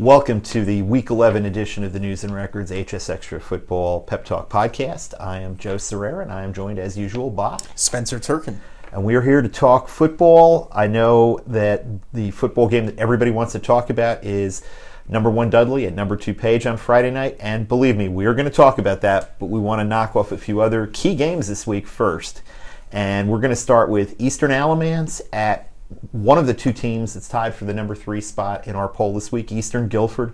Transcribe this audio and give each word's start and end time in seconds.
Welcome 0.00 0.40
to 0.40 0.64
the 0.64 0.82
Week 0.82 1.08
11 1.08 1.46
edition 1.46 1.84
of 1.84 1.92
the 1.92 2.00
News 2.00 2.24
and 2.24 2.34
Records 2.34 2.72
HS 2.72 3.08
Extra 3.08 3.40
Football 3.40 4.00
Pep 4.00 4.24
Talk 4.24 4.50
podcast. 4.50 5.14
I 5.20 5.38
am 5.38 5.56
Joe 5.56 5.76
Sirera, 5.76 6.22
and 6.22 6.32
I 6.32 6.42
am 6.42 6.52
joined 6.52 6.80
as 6.80 6.98
usual 6.98 7.30
by 7.30 7.58
Spencer 7.76 8.18
Turkin. 8.18 8.60
And 8.90 9.04
we 9.04 9.14
are 9.14 9.22
here 9.22 9.40
to 9.40 9.48
talk 9.48 9.86
football. 9.86 10.66
I 10.72 10.88
know 10.88 11.38
that 11.46 11.84
the 12.12 12.32
football 12.32 12.66
game 12.66 12.86
that 12.86 12.98
everybody 12.98 13.30
wants 13.30 13.52
to 13.52 13.60
talk 13.60 13.88
about 13.88 14.24
is 14.24 14.64
number 15.08 15.30
one 15.30 15.48
Dudley 15.48 15.86
and 15.86 15.94
number 15.94 16.16
two 16.16 16.34
Page 16.34 16.66
on 16.66 16.76
Friday 16.76 17.12
night. 17.12 17.36
And 17.38 17.68
believe 17.68 17.96
me, 17.96 18.08
we 18.08 18.26
are 18.26 18.34
going 18.34 18.46
to 18.46 18.50
talk 18.50 18.78
about 18.78 19.00
that, 19.02 19.38
but 19.38 19.46
we 19.46 19.60
want 19.60 19.78
to 19.78 19.84
knock 19.84 20.16
off 20.16 20.32
a 20.32 20.38
few 20.38 20.60
other 20.60 20.88
key 20.88 21.14
games 21.14 21.46
this 21.46 21.68
week 21.68 21.86
first. 21.86 22.42
And 22.90 23.28
we're 23.28 23.38
going 23.38 23.50
to 23.50 23.56
start 23.56 23.88
with 23.88 24.20
Eastern 24.20 24.50
Alamance 24.50 25.22
at 25.32 25.70
one 26.12 26.38
of 26.38 26.46
the 26.46 26.54
two 26.54 26.72
teams 26.72 27.14
that's 27.14 27.28
tied 27.28 27.54
for 27.54 27.64
the 27.64 27.74
number 27.74 27.94
three 27.94 28.20
spot 28.20 28.66
in 28.66 28.76
our 28.76 28.88
poll 28.88 29.14
this 29.14 29.32
week, 29.32 29.52
Eastern 29.52 29.88
Guilford. 29.88 30.32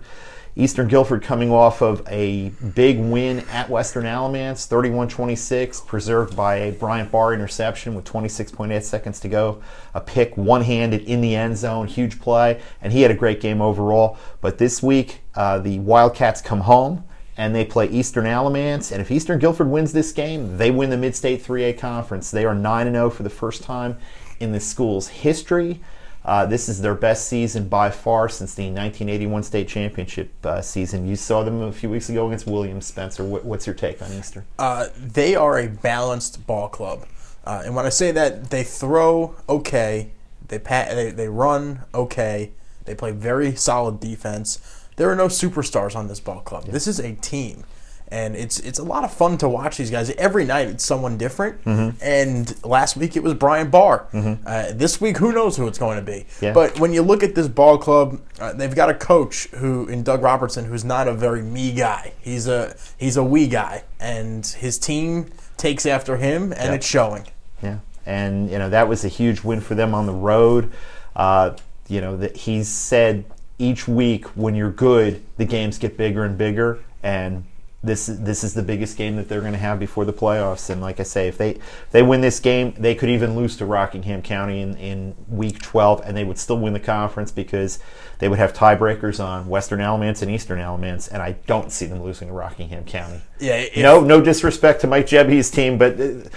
Eastern 0.55 0.89
Guilford 0.89 1.23
coming 1.23 1.49
off 1.49 1.81
of 1.81 2.05
a 2.09 2.49
big 2.75 2.99
win 2.99 3.39
at 3.51 3.69
Western 3.69 4.05
Alamance, 4.05 4.65
31 4.65 5.07
26, 5.07 5.79
preserved 5.81 6.35
by 6.35 6.55
a 6.55 6.71
Bryant 6.73 7.09
Barr 7.09 7.33
interception 7.33 7.95
with 7.95 8.03
26.8 8.03 8.83
seconds 8.83 9.21
to 9.21 9.29
go. 9.29 9.61
A 9.93 10.01
pick 10.01 10.35
one 10.35 10.63
handed 10.63 11.03
in 11.03 11.21
the 11.21 11.35
end 11.35 11.57
zone, 11.57 11.87
huge 11.87 12.19
play, 12.19 12.59
and 12.81 12.91
he 12.91 13.01
had 13.01 13.11
a 13.11 13.15
great 13.15 13.39
game 13.39 13.61
overall. 13.61 14.17
But 14.41 14.57
this 14.57 14.83
week, 14.83 15.21
uh, 15.35 15.59
the 15.59 15.79
Wildcats 15.79 16.41
come 16.41 16.61
home 16.61 17.05
and 17.37 17.55
they 17.55 17.63
play 17.63 17.87
Eastern 17.87 18.25
Alamance. 18.25 18.91
And 18.91 19.01
if 19.01 19.09
Eastern 19.09 19.39
Guilford 19.39 19.69
wins 19.69 19.93
this 19.93 20.11
game, 20.11 20.57
they 20.57 20.69
win 20.69 20.89
the 20.89 20.97
Mid 20.97 21.15
State 21.15 21.41
3A 21.41 21.79
Conference. 21.79 22.29
They 22.29 22.43
are 22.43 22.53
9 22.53 22.91
0 22.91 23.09
for 23.09 23.23
the 23.23 23.29
first 23.29 23.63
time 23.63 23.97
in 24.41 24.51
the 24.51 24.59
school's 24.59 25.07
history. 25.07 25.79
Uh, 26.23 26.45
this 26.45 26.69
is 26.69 26.81
their 26.81 26.93
best 26.93 27.27
season 27.27 27.67
by 27.67 27.89
far 27.89 28.29
since 28.29 28.53
the 28.53 28.63
1981 28.63 29.43
state 29.43 29.67
championship 29.67 30.31
uh, 30.45 30.61
season. 30.61 31.07
You 31.07 31.15
saw 31.15 31.43
them 31.43 31.61
a 31.61 31.71
few 31.71 31.89
weeks 31.89 32.09
ago 32.09 32.27
against 32.27 32.45
Williams 32.45 32.85
Spencer. 32.85 33.23
What, 33.23 33.43
what's 33.43 33.65
your 33.65 33.75
take 33.75 34.01
on 34.01 34.11
Eastern? 34.13 34.45
Uh, 34.59 34.89
they 34.95 35.35
are 35.35 35.57
a 35.57 35.67
balanced 35.67 36.45
ball 36.45 36.69
club, 36.69 37.07
uh, 37.45 37.63
and 37.65 37.75
when 37.75 37.85
I 37.85 37.89
say 37.89 38.11
that, 38.11 38.51
they 38.51 38.63
throw 38.63 39.35
okay, 39.49 40.11
they 40.47 40.59
pat, 40.59 40.95
they, 40.95 41.09
they 41.09 41.27
run 41.27 41.81
okay, 41.93 42.51
they 42.85 42.93
play 42.93 43.11
very 43.11 43.55
solid 43.55 43.99
defense. 43.99 44.59
There 44.97 45.09
are 45.09 45.15
no 45.15 45.27
superstars 45.27 45.95
on 45.95 46.07
this 46.07 46.19
ball 46.19 46.41
club. 46.41 46.65
Yeah. 46.65 46.73
This 46.73 46.85
is 46.85 46.99
a 46.99 47.13
team 47.13 47.63
and 48.11 48.35
it's 48.35 48.59
it's 48.59 48.77
a 48.77 48.83
lot 48.83 49.05
of 49.05 49.13
fun 49.13 49.37
to 49.37 49.47
watch 49.47 49.77
these 49.77 49.89
guys. 49.89 50.09
Every 50.11 50.43
night 50.43 50.67
it's 50.67 50.83
someone 50.83 51.17
different. 51.17 51.63
Mm-hmm. 51.63 51.97
And 52.01 52.63
last 52.65 52.97
week 52.97 53.15
it 53.15 53.23
was 53.23 53.33
Brian 53.33 53.69
Barr. 53.69 54.05
Mm-hmm. 54.11 54.43
Uh, 54.45 54.73
this 54.73 54.99
week, 54.99 55.17
who 55.17 55.31
knows 55.31 55.55
who 55.55 55.67
it's 55.67 55.79
going 55.79 55.97
to 55.97 56.03
be? 56.03 56.25
Yeah. 56.41 56.51
But 56.51 56.77
when 56.79 56.93
you 56.93 57.01
look 57.01 57.23
at 57.23 57.35
this 57.35 57.47
ball 57.47 57.77
club, 57.77 58.21
uh, 58.39 58.53
they've 58.53 58.75
got 58.75 58.89
a 58.89 58.93
coach 58.93 59.47
who, 59.51 59.87
in 59.87 60.03
Doug 60.03 60.21
Robertson, 60.21 60.65
who's 60.65 60.83
not 60.83 61.07
a 61.07 61.13
very 61.13 61.41
me 61.41 61.71
guy. 61.71 62.13
He's 62.21 62.47
a 62.47 62.75
he's 62.97 63.15
a 63.15 63.23
we 63.23 63.47
guy, 63.47 63.85
and 63.99 64.45
his 64.45 64.77
team 64.77 65.31
takes 65.55 65.85
after 65.85 66.17
him, 66.17 66.51
and 66.51 66.75
it's 66.75 66.85
showing. 66.85 67.27
Yeah, 67.63 67.79
and 68.05 68.51
you 68.51 68.59
know 68.59 68.69
that 68.69 68.89
was 68.89 69.05
a 69.05 69.09
huge 69.09 69.41
win 69.41 69.61
for 69.61 69.75
them 69.75 69.95
on 69.95 70.05
the 70.05 70.13
road. 70.13 70.71
Uh, 71.15 71.55
you 71.87 72.01
know 72.01 72.17
that 72.17 72.35
he's 72.35 72.67
said 72.67 73.23
each 73.57 73.87
week 73.87 74.25
when 74.29 74.55
you're 74.55 74.71
good, 74.71 75.23
the 75.37 75.45
games 75.45 75.77
get 75.77 75.95
bigger 75.95 76.25
and 76.25 76.37
bigger, 76.37 76.79
and 77.03 77.45
this 77.83 78.05
this 78.05 78.43
is 78.43 78.53
the 78.53 78.61
biggest 78.61 78.95
game 78.95 79.15
that 79.15 79.27
they're 79.27 79.41
going 79.41 79.53
to 79.53 79.59
have 79.59 79.79
before 79.79 80.05
the 80.05 80.13
playoffs. 80.13 80.69
And 80.69 80.81
like 80.81 80.99
I 80.99 81.03
say, 81.03 81.27
if 81.27 81.37
they 81.37 81.57
they 81.89 82.03
win 82.03 82.21
this 82.21 82.39
game, 82.39 82.75
they 82.77 82.93
could 82.93 83.09
even 83.09 83.35
lose 83.35 83.57
to 83.57 83.65
Rockingham 83.65 84.21
County 84.21 84.61
in, 84.61 84.77
in 84.77 85.15
week 85.27 85.59
12, 85.61 86.01
and 86.05 86.15
they 86.15 86.23
would 86.23 86.37
still 86.37 86.59
win 86.59 86.73
the 86.73 86.79
conference 86.79 87.31
because 87.31 87.79
they 88.19 88.29
would 88.29 88.37
have 88.37 88.53
tiebreakers 88.53 89.23
on 89.23 89.47
Western 89.47 89.81
Alamance 89.81 90.21
and 90.21 90.29
Eastern 90.29 90.59
Alamance. 90.59 91.07
And 91.07 91.23
I 91.23 91.33
don't 91.47 91.71
see 91.71 91.87
them 91.87 92.03
losing 92.03 92.27
to 92.27 92.33
Rockingham 92.33 92.85
County. 92.85 93.21
Yeah. 93.39 93.55
If, 93.55 93.77
no, 93.77 94.01
no 94.01 94.21
disrespect 94.21 94.81
to 94.81 94.87
Mike 94.87 95.07
Jebby's 95.07 95.49
team, 95.49 95.77
but. 95.77 95.99
Uh, 95.99 96.29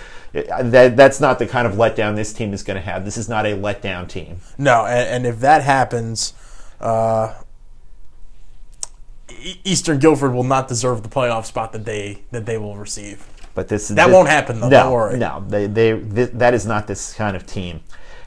that 0.65 0.97
that's 0.97 1.21
not 1.21 1.39
the 1.39 1.47
kind 1.47 1.65
of 1.65 1.75
letdown 1.75 2.17
this 2.17 2.33
team 2.33 2.53
is 2.53 2.65
going 2.65 2.75
to 2.75 2.81
have. 2.81 3.05
This 3.05 3.17
is 3.17 3.29
not 3.29 3.47
a 3.47 3.51
letdown 3.57 4.09
team. 4.09 4.41
No, 4.59 4.85
and, 4.85 5.09
and 5.09 5.27
if 5.27 5.39
that 5.39 5.63
happens, 5.63 6.35
uh, 6.81 7.35
Eastern 9.65 9.99
Guilford 9.99 10.33
will 10.33 10.45
not 10.45 10.69
deserve 10.69 11.03
the 11.03 11.09
playoff 11.09 11.47
spot 11.47 11.73
that 11.73 11.85
they 11.85 12.23
that 12.31 12.47
they 12.47 12.59
will 12.59 12.77
receive. 12.77 13.27
But 13.55 13.69
this 13.69 13.89
that 13.89 14.07
this, 14.07 14.13
won't 14.13 14.29
happen 14.29 14.61
though. 14.61 14.69
No, 14.69 14.83
don't 14.83 14.93
worry. 14.93 15.19
No, 15.19 15.45
they, 15.49 15.67
they 15.67 15.93
that 15.93 16.55
is 16.55 16.67
not 16.67 16.87
this 16.87 17.15
kind 17.15 17.37
of 17.37 17.47
team. 17.47 17.81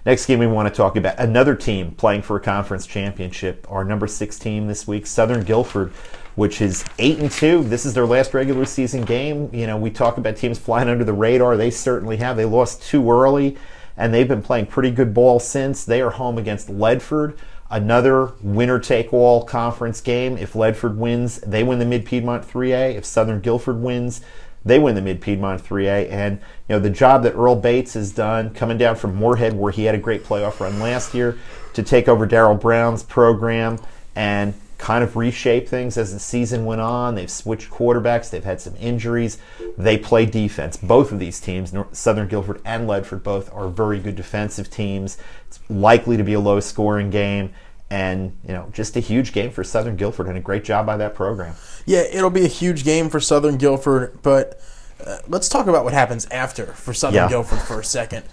Next 0.06 0.26
game 0.26 0.40
we 0.40 0.48
want 0.48 0.74
to 0.74 0.74
talk 0.74 0.96
about 0.96 1.20
another 1.20 1.54
team 1.54 1.92
playing 1.92 2.22
for 2.22 2.38
a 2.38 2.40
conference 2.40 2.88
championship. 2.88 3.68
Our 3.70 3.84
number 3.84 4.08
six 4.08 4.40
team 4.40 4.68
this 4.68 4.88
week, 4.88 5.06
Southern 5.06 5.44
Guilford, 5.44 5.92
which 6.36 6.62
is 6.62 6.86
eight 6.98 7.20
and 7.20 7.30
two. 7.30 7.64
This 7.64 7.86
is 7.86 7.94
their 7.94 8.06
last 8.06 8.34
regular 8.34 8.64
season 8.64 9.04
game. 9.04 9.50
You 9.54 9.68
know, 9.68 9.76
we 9.76 9.90
talk 9.90 10.18
about 10.18 10.38
teams 10.38 10.58
flying 10.58 10.88
under 10.88 11.04
the 11.04 11.14
radar. 11.14 11.58
They 11.58 11.72
certainly 11.72 12.18
have. 12.18 12.38
They 12.38 12.46
lost 12.46 12.82
too 12.84 13.12
early, 13.12 13.58
and 13.98 14.14
they've 14.14 14.28
been 14.28 14.42
playing 14.42 14.68
pretty 14.68 14.92
good 14.92 15.14
ball 15.14 15.40
since. 15.40 15.84
They 15.84 16.02
are 16.02 16.12
home 16.12 16.38
against 16.38 16.70
Ledford 16.70 17.38
another 17.70 18.34
winner 18.42 18.80
take 18.80 19.14
all 19.14 19.44
conference 19.44 20.02
game. 20.02 20.38
If 20.38 20.54
Ledford 20.54 20.98
wins, 20.98 21.40
they 21.42 21.64
win 21.64 21.80
the 21.80 21.86
Mid 21.86 22.06
Piedmont 22.06 22.48
3A. 22.48 22.96
If 22.96 23.06
Southern 23.06 23.42
Guilford 23.42 23.82
wins, 23.82 24.22
they 24.66 24.80
win 24.80 24.96
the 24.96 25.02
Mid 25.02 25.22
Piedmont 25.22 25.64
3A. 25.64 26.10
And 26.10 26.40
you 26.68 26.76
know 26.76 26.80
the 26.80 26.90
job 26.90 27.24
that 27.24 27.36
Earl 27.36 27.56
Bates 27.56 27.94
has 27.94 28.12
done 28.12 28.54
coming 28.54 28.78
down 28.78 28.96
from 28.96 29.16
Morehead, 29.16 29.54
where 29.54 29.72
he 29.72 29.86
had 29.86 29.96
a 29.96 30.00
great 30.00 30.24
playoff 30.24 30.60
run 30.60 30.80
last 30.80 31.14
year, 31.14 31.38
to 31.74 31.84
take 31.84 32.08
over 32.08 32.28
Daryl 32.28 32.60
Brown's 32.60 33.04
program 33.04 33.80
and 34.16 34.54
kind 34.78 35.04
of 35.04 35.16
reshape 35.16 35.68
things 35.68 35.98
as 35.98 36.14
the 36.14 36.20
season 36.20 36.66
went 36.66 36.82
on. 36.82 37.16
They've 37.16 37.32
switched 37.32 37.70
quarterbacks, 37.70 38.30
they've 38.30 38.44
had 38.44 38.62
some 38.62 38.76
injuries. 38.80 39.38
They 39.78 39.98
play 39.98 40.26
defense. 40.26 40.78
Both 40.78 41.12
of 41.12 41.20
these 41.20 41.40
teams, 41.40 41.74
Southern 41.92 42.28
Guilford 42.28 42.62
and 42.64 42.88
Ledford, 42.88 43.24
both 43.24 43.54
are 43.54 43.68
very 43.68 44.00
good 44.00 44.16
defensive 44.16 44.70
teams. 44.70 45.18
It's 45.48 45.60
likely 45.70 46.18
to 46.18 46.24
be 46.24 46.34
a 46.34 46.40
low 46.40 46.60
scoring 46.60 47.10
game. 47.10 47.54
And, 47.90 48.38
you 48.46 48.54
know, 48.54 48.70
just 48.74 48.98
a 48.98 49.00
huge 49.00 49.32
game 49.32 49.50
for 49.50 49.64
Southern 49.64 49.96
Guilford 49.96 50.28
and 50.28 50.38
a 50.38 50.42
great 50.42 50.66
job 50.66 50.86
by 50.86 50.98
that 50.98 51.16
program. 51.16 51.56
Yeah, 51.86 52.02
it'll 52.02 52.30
be 52.30 52.44
a 52.44 52.50
huge 52.50 52.84
game 52.84 53.10
for 53.10 53.22
Southern 53.22 53.58
Guilford, 53.58 54.20
but 54.24 54.60
uh, 55.06 55.20
let's 55.30 55.48
talk 55.48 55.68
about 55.68 55.86
what 55.86 55.94
happens 55.94 56.26
after 56.26 56.66
for 56.74 56.94
Southern 56.94 57.16
yeah. 57.16 57.30
Guilford 57.30 57.60
for 57.60 57.80
a 57.80 57.84
second. 57.86 58.26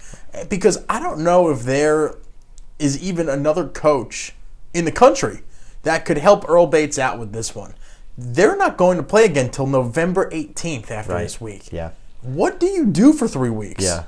Because 0.49 0.83
I 0.89 0.99
don't 0.99 1.23
know 1.23 1.49
if 1.49 1.61
there 1.61 2.17
is 2.79 3.01
even 3.01 3.29
another 3.29 3.65
coach 3.65 4.33
in 4.73 4.83
the 4.83 4.91
country 4.91 5.39
that 5.85 6.03
could 6.03 6.17
help 6.17 6.49
Earl 6.49 6.67
Bates 6.67 6.99
out 6.99 7.17
with 7.17 7.31
this 7.31 7.55
one. 7.55 7.73
They're 8.17 8.57
not 8.57 8.75
going 8.75 8.97
to 8.97 9.03
play 9.03 9.25
again 9.25 9.45
until 9.45 9.67
November 9.67 10.29
18th 10.31 10.89
after 10.89 11.13
right. 11.13 11.23
this 11.23 11.39
week. 11.39 11.71
Yeah. 11.71 11.91
What 12.21 12.59
do 12.59 12.65
you 12.65 12.85
do 12.87 13.13
for 13.13 13.27
three 13.27 13.49
weeks? 13.49 13.83
Yeah. 13.83 14.05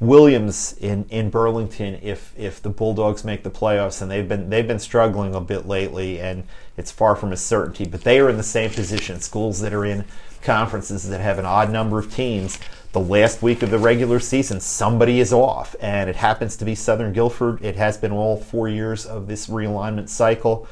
Williams 0.00 0.76
in, 0.80 1.04
in 1.10 1.28
Burlington, 1.28 1.98
if 2.02 2.32
if 2.36 2.62
the 2.62 2.70
Bulldogs 2.70 3.24
make 3.24 3.42
the 3.42 3.50
playoffs, 3.50 4.00
and 4.00 4.10
they've 4.10 4.28
been 4.28 4.48
they've 4.48 4.66
been 4.66 4.78
struggling 4.78 5.34
a 5.34 5.40
bit 5.40 5.66
lately, 5.66 6.20
and 6.20 6.44
it's 6.76 6.92
far 6.92 7.16
from 7.16 7.32
a 7.32 7.36
certainty, 7.36 7.84
but 7.84 8.02
they 8.02 8.20
are 8.20 8.30
in 8.30 8.36
the 8.36 8.42
same 8.44 8.70
position. 8.70 9.20
Schools 9.20 9.60
that 9.60 9.74
are 9.74 9.84
in 9.84 10.04
conferences 10.40 11.08
that 11.08 11.20
have 11.20 11.38
an 11.38 11.44
odd 11.44 11.70
number 11.70 11.98
of 11.98 12.14
teams, 12.14 12.58
the 12.92 13.00
last 13.00 13.42
week 13.42 13.62
of 13.62 13.70
the 13.70 13.78
regular 13.78 14.20
season, 14.20 14.60
somebody 14.60 15.18
is 15.18 15.32
off, 15.32 15.74
and 15.80 16.08
it 16.08 16.16
happens 16.16 16.56
to 16.56 16.64
be 16.64 16.76
Southern 16.76 17.12
Guilford. 17.12 17.62
It 17.62 17.74
has 17.74 17.98
been 17.98 18.12
all 18.12 18.36
four 18.36 18.68
years 18.68 19.04
of 19.04 19.26
this 19.26 19.48
realignment 19.48 20.08
cycle. 20.08 20.68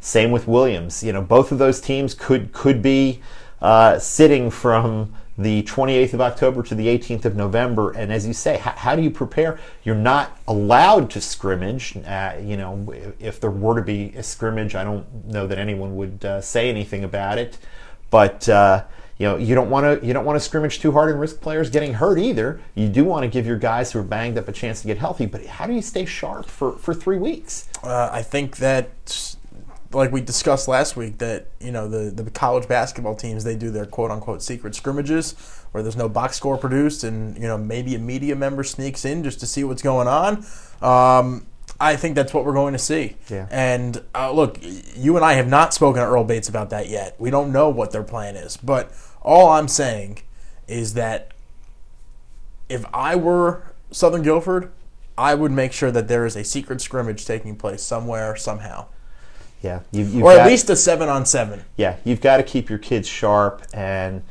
Same 0.00 0.30
with 0.30 0.46
Williams. 0.46 1.02
You 1.02 1.12
know, 1.12 1.22
both 1.22 1.52
of 1.52 1.58
those 1.58 1.80
teams 1.80 2.14
could 2.14 2.52
could 2.52 2.82
be 2.82 3.20
uh, 3.60 3.98
sitting 3.98 4.50
from 4.50 5.14
the 5.38 5.62
28th 5.64 6.14
of 6.14 6.20
October 6.20 6.62
to 6.62 6.74
the 6.74 6.86
18th 6.86 7.26
of 7.26 7.36
November. 7.36 7.90
And 7.90 8.10
as 8.10 8.26
you 8.26 8.32
say, 8.32 8.56
how, 8.56 8.96
do 8.96 9.02
you 9.02 9.10
prepare? 9.10 9.58
You're 9.84 9.94
not 9.94 10.38
allowed 10.48 11.10
to 11.10 11.20
scrimmage. 11.20 11.96
Uh, 12.06 12.36
you 12.40 12.56
know, 12.56 12.94
if 13.20 13.38
there 13.38 13.50
were 13.50 13.76
to 13.76 13.82
be 13.82 14.14
a 14.16 14.22
scrimmage, 14.22 14.74
I 14.74 14.82
don't 14.82 15.26
know 15.26 15.46
that 15.46 15.58
anyone 15.58 15.96
would 15.96 16.24
uh, 16.24 16.40
say 16.40 16.70
anything 16.70 17.04
about 17.04 17.36
it. 17.38 17.58
But 18.08 18.48
uh, 18.48 18.84
you 19.18 19.26
know, 19.26 19.36
you 19.36 19.54
don't 19.54 19.68
want 19.68 20.00
to 20.00 20.06
you 20.06 20.12
don't 20.12 20.24
want 20.24 20.36
to 20.36 20.40
scrimmage 20.40 20.78
too 20.78 20.92
hard 20.92 21.10
and 21.10 21.20
risk 21.20 21.40
players 21.40 21.70
getting 21.70 21.94
hurt 21.94 22.18
either. 22.18 22.60
You 22.74 22.88
do 22.88 23.04
want 23.04 23.24
to 23.24 23.28
give 23.28 23.46
your 23.46 23.58
guys 23.58 23.92
who 23.92 23.98
are 23.98 24.04
banged 24.04 24.38
up 24.38 24.48
a 24.48 24.52
chance 24.52 24.82
to 24.82 24.86
get 24.86 24.98
healthy. 24.98 25.26
But 25.26 25.44
how 25.46 25.66
do 25.66 25.72
you 25.72 25.82
stay 25.82 26.04
sharp 26.04 26.46
for 26.46 26.72
for 26.72 26.94
three 26.94 27.18
weeks? 27.18 27.68
Uh, 27.82 28.08
I 28.12 28.22
think 28.22 28.58
that 28.58 29.35
like 29.92 30.12
we 30.12 30.20
discussed 30.20 30.68
last 30.68 30.96
week 30.96 31.18
that 31.18 31.48
you 31.60 31.70
know 31.70 31.88
the 31.88 32.10
the 32.10 32.30
college 32.30 32.68
basketball 32.68 33.14
teams 33.14 33.44
they 33.44 33.56
do 33.56 33.70
their 33.70 33.86
quote 33.86 34.10
unquote 34.10 34.42
secret 34.42 34.74
scrimmages 34.74 35.32
where 35.72 35.82
there's 35.82 35.96
no 35.96 36.08
box 36.08 36.36
score 36.36 36.56
produced 36.56 37.04
and 37.04 37.36
you 37.36 37.46
know 37.46 37.58
maybe 37.58 37.94
a 37.94 37.98
media 37.98 38.34
member 38.34 38.64
sneaks 38.64 39.04
in 39.04 39.22
just 39.22 39.40
to 39.40 39.46
see 39.46 39.64
what's 39.64 39.82
going 39.82 40.08
on. 40.08 40.44
Um, 40.82 41.46
I 41.78 41.96
think 41.96 42.14
that's 42.14 42.32
what 42.32 42.46
we're 42.46 42.54
going 42.54 42.72
to 42.72 42.78
see. 42.78 43.16
Yeah. 43.28 43.48
And 43.50 44.02
uh, 44.14 44.32
look, 44.32 44.58
you 44.62 45.16
and 45.16 45.24
I 45.24 45.34
have 45.34 45.46
not 45.46 45.74
spoken 45.74 46.00
to 46.00 46.06
Earl 46.08 46.24
Bates 46.24 46.48
about 46.48 46.70
that 46.70 46.88
yet. 46.88 47.16
We 47.18 47.30
don't 47.30 47.52
know 47.52 47.68
what 47.68 47.90
their 47.90 48.02
plan 48.02 48.34
is, 48.34 48.56
but 48.56 48.92
all 49.20 49.50
I'm 49.50 49.68
saying 49.68 50.22
is 50.66 50.94
that 50.94 51.32
if 52.70 52.86
I 52.94 53.14
were 53.14 53.74
Southern 53.90 54.22
Guilford, 54.22 54.72
I 55.18 55.34
would 55.34 55.52
make 55.52 55.72
sure 55.72 55.90
that 55.90 56.08
there 56.08 56.24
is 56.24 56.34
a 56.34 56.44
secret 56.44 56.80
scrimmage 56.80 57.26
taking 57.26 57.56
place 57.56 57.82
somewhere 57.82 58.36
somehow 58.36 58.86
Yeah, 59.62 59.80
you, 59.90 60.04
you've 60.04 60.22
or 60.24 60.32
at 60.32 60.36
got- 60.38 60.46
least 60.48 60.70
a 60.70 60.76
seven 60.76 61.08
on 61.08 61.26
seven. 61.26 61.64
yeah, 61.76 61.96
you've 62.04 62.20
got 62.20 62.36
to 62.36 62.42
keep 62.42 62.68
your 62.68 62.78
kids 62.78 63.08
sharp, 63.08 63.62
and 63.72 64.22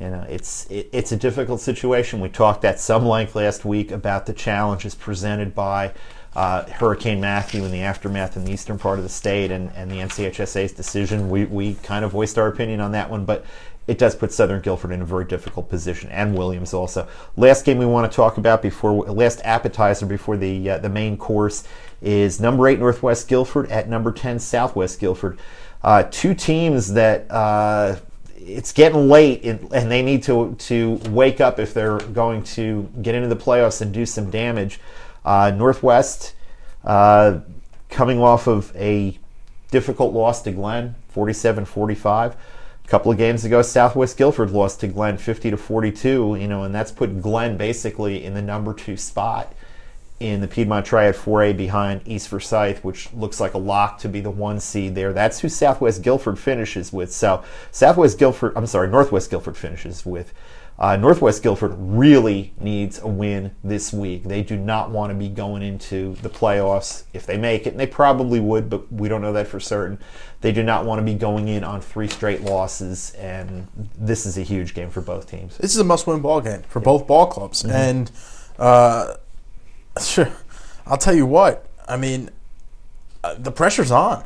you 0.00 0.08
know 0.08 0.24
it's 0.28 0.66
it, 0.70 0.88
it's 0.92 1.12
a 1.12 1.16
difficult 1.16 1.60
situation. 1.60 2.20
We 2.20 2.28
talked 2.28 2.64
at 2.64 2.78
some 2.80 3.04
length 3.06 3.34
last 3.34 3.64
week 3.64 3.90
about 3.90 4.26
the 4.26 4.32
challenges 4.32 4.94
presented 4.94 5.54
by 5.54 5.92
uh, 6.36 6.64
Hurricane 6.70 7.20
Matthew 7.20 7.64
in 7.64 7.72
the 7.72 7.80
aftermath 7.82 8.36
in 8.36 8.44
the 8.44 8.52
eastern 8.52 8.78
part 8.78 8.98
of 8.98 9.02
the 9.02 9.08
state, 9.10 9.50
and, 9.50 9.70
and 9.74 9.90
the 9.90 9.96
NCHSAA's 9.96 10.72
decision. 10.72 11.28
We 11.28 11.44
we 11.46 11.74
kind 11.74 12.04
of 12.04 12.12
voiced 12.12 12.38
our 12.38 12.46
opinion 12.48 12.80
on 12.80 12.92
that 12.92 13.10
one, 13.10 13.24
but. 13.24 13.44
It 13.88 13.96
does 13.96 14.14
put 14.14 14.32
Southern 14.32 14.60
Guilford 14.60 14.92
in 14.92 15.00
a 15.00 15.04
very 15.06 15.24
difficult 15.24 15.70
position, 15.70 16.10
and 16.10 16.36
Williams 16.36 16.74
also. 16.74 17.08
Last 17.38 17.64
game 17.64 17.78
we 17.78 17.86
want 17.86 18.10
to 18.10 18.14
talk 18.14 18.36
about 18.36 18.60
before 18.60 18.92
last 19.06 19.40
appetizer 19.44 20.04
before 20.04 20.36
the 20.36 20.70
uh, 20.70 20.78
the 20.78 20.90
main 20.90 21.16
course 21.16 21.64
is 22.02 22.38
number 22.38 22.68
eight 22.68 22.78
Northwest 22.78 23.26
Guilford 23.28 23.70
at 23.70 23.88
number 23.88 24.12
ten 24.12 24.38
Southwest 24.38 25.00
Guilford. 25.00 25.38
Uh, 25.82 26.02
two 26.10 26.34
teams 26.34 26.92
that 26.92 27.30
uh, 27.30 27.96
it's 28.36 28.72
getting 28.72 29.08
late 29.08 29.40
in, 29.42 29.66
and 29.72 29.90
they 29.90 30.02
need 30.02 30.22
to 30.24 30.54
to 30.58 31.00
wake 31.08 31.40
up 31.40 31.58
if 31.58 31.72
they're 31.72 31.98
going 31.98 32.42
to 32.42 32.90
get 33.00 33.14
into 33.14 33.28
the 33.28 33.36
playoffs 33.36 33.80
and 33.80 33.94
do 33.94 34.04
some 34.04 34.28
damage. 34.28 34.80
Uh, 35.24 35.50
Northwest 35.50 36.34
uh, 36.84 37.40
coming 37.88 38.20
off 38.20 38.46
of 38.46 38.70
a 38.76 39.18
difficult 39.70 40.12
loss 40.12 40.42
to 40.42 40.52
Glenn, 40.52 40.94
47-45. 41.14 42.34
Couple 42.88 43.12
of 43.12 43.18
games 43.18 43.44
ago, 43.44 43.60
Southwest 43.60 44.16
Guilford 44.16 44.50
lost 44.50 44.80
to 44.80 44.88
Glenn 44.88 45.18
50 45.18 45.50
to 45.50 45.56
42. 45.58 46.38
You 46.40 46.48
know, 46.48 46.64
and 46.64 46.74
that's 46.74 46.90
put 46.90 47.20
Glenn 47.20 47.58
basically 47.58 48.24
in 48.24 48.32
the 48.32 48.40
number 48.40 48.72
two 48.72 48.96
spot 48.96 49.52
in 50.20 50.40
the 50.40 50.48
Piedmont 50.48 50.86
Triad 50.86 51.14
4A 51.14 51.56
behind 51.56 52.00
East 52.06 52.28
Forsyth, 52.28 52.82
which 52.82 53.12
looks 53.12 53.40
like 53.40 53.54
a 53.54 53.58
lock 53.58 53.98
to 53.98 54.08
be 54.08 54.20
the 54.20 54.30
one 54.30 54.58
seed 54.58 54.94
there. 54.94 55.12
That's 55.12 55.40
who 55.40 55.48
Southwest 55.48 56.02
Guilford 56.02 56.38
finishes 56.38 56.92
with. 56.92 57.12
So 57.12 57.44
Southwest 57.70 58.18
Guilford, 58.18 58.54
I'm 58.56 58.66
sorry, 58.66 58.88
Northwest 58.88 59.30
Guilford 59.30 59.56
finishes 59.56 60.04
with. 60.04 60.32
Uh, 60.80 60.94
Northwest 60.94 61.42
Guilford 61.42 61.74
really 61.76 62.52
needs 62.60 63.00
a 63.00 63.08
win 63.08 63.50
this 63.64 63.92
week. 63.92 64.22
They 64.22 64.42
do 64.42 64.56
not 64.56 64.90
want 64.90 65.10
to 65.10 65.14
be 65.14 65.28
going 65.28 65.62
into 65.62 66.14
the 66.22 66.30
playoffs 66.30 67.02
if 67.12 67.26
they 67.26 67.36
make 67.36 67.66
it, 67.66 67.70
and 67.70 67.80
they 67.80 67.86
probably 67.86 68.38
would, 68.38 68.70
but 68.70 68.92
we 68.92 69.08
don't 69.08 69.20
know 69.20 69.32
that 69.32 69.48
for 69.48 69.58
certain. 69.58 69.98
They 70.40 70.52
do 70.52 70.62
not 70.62 70.84
want 70.84 71.00
to 71.00 71.02
be 71.02 71.14
going 71.14 71.48
in 71.48 71.64
on 71.64 71.80
three 71.80 72.06
straight 72.06 72.42
losses, 72.42 73.10
and 73.18 73.66
this 73.98 74.24
is 74.24 74.38
a 74.38 74.42
huge 74.42 74.72
game 74.72 74.88
for 74.88 75.00
both 75.00 75.28
teams. 75.28 75.56
This 75.58 75.72
is 75.72 75.78
a 75.78 75.84
must-win 75.84 76.20
ball 76.20 76.40
game 76.40 76.62
for 76.68 76.78
both 76.78 77.08
ball 77.08 77.26
clubs, 77.26 77.64
and 77.64 78.12
uh, 78.56 79.14
sure, 80.00 80.30
I'll 80.86 80.96
tell 80.96 81.14
you 81.14 81.26
what. 81.26 81.66
I 81.88 81.96
mean, 81.96 82.30
uh, 83.24 83.34
the 83.34 83.50
pressure's 83.50 83.90
on. 83.90 84.24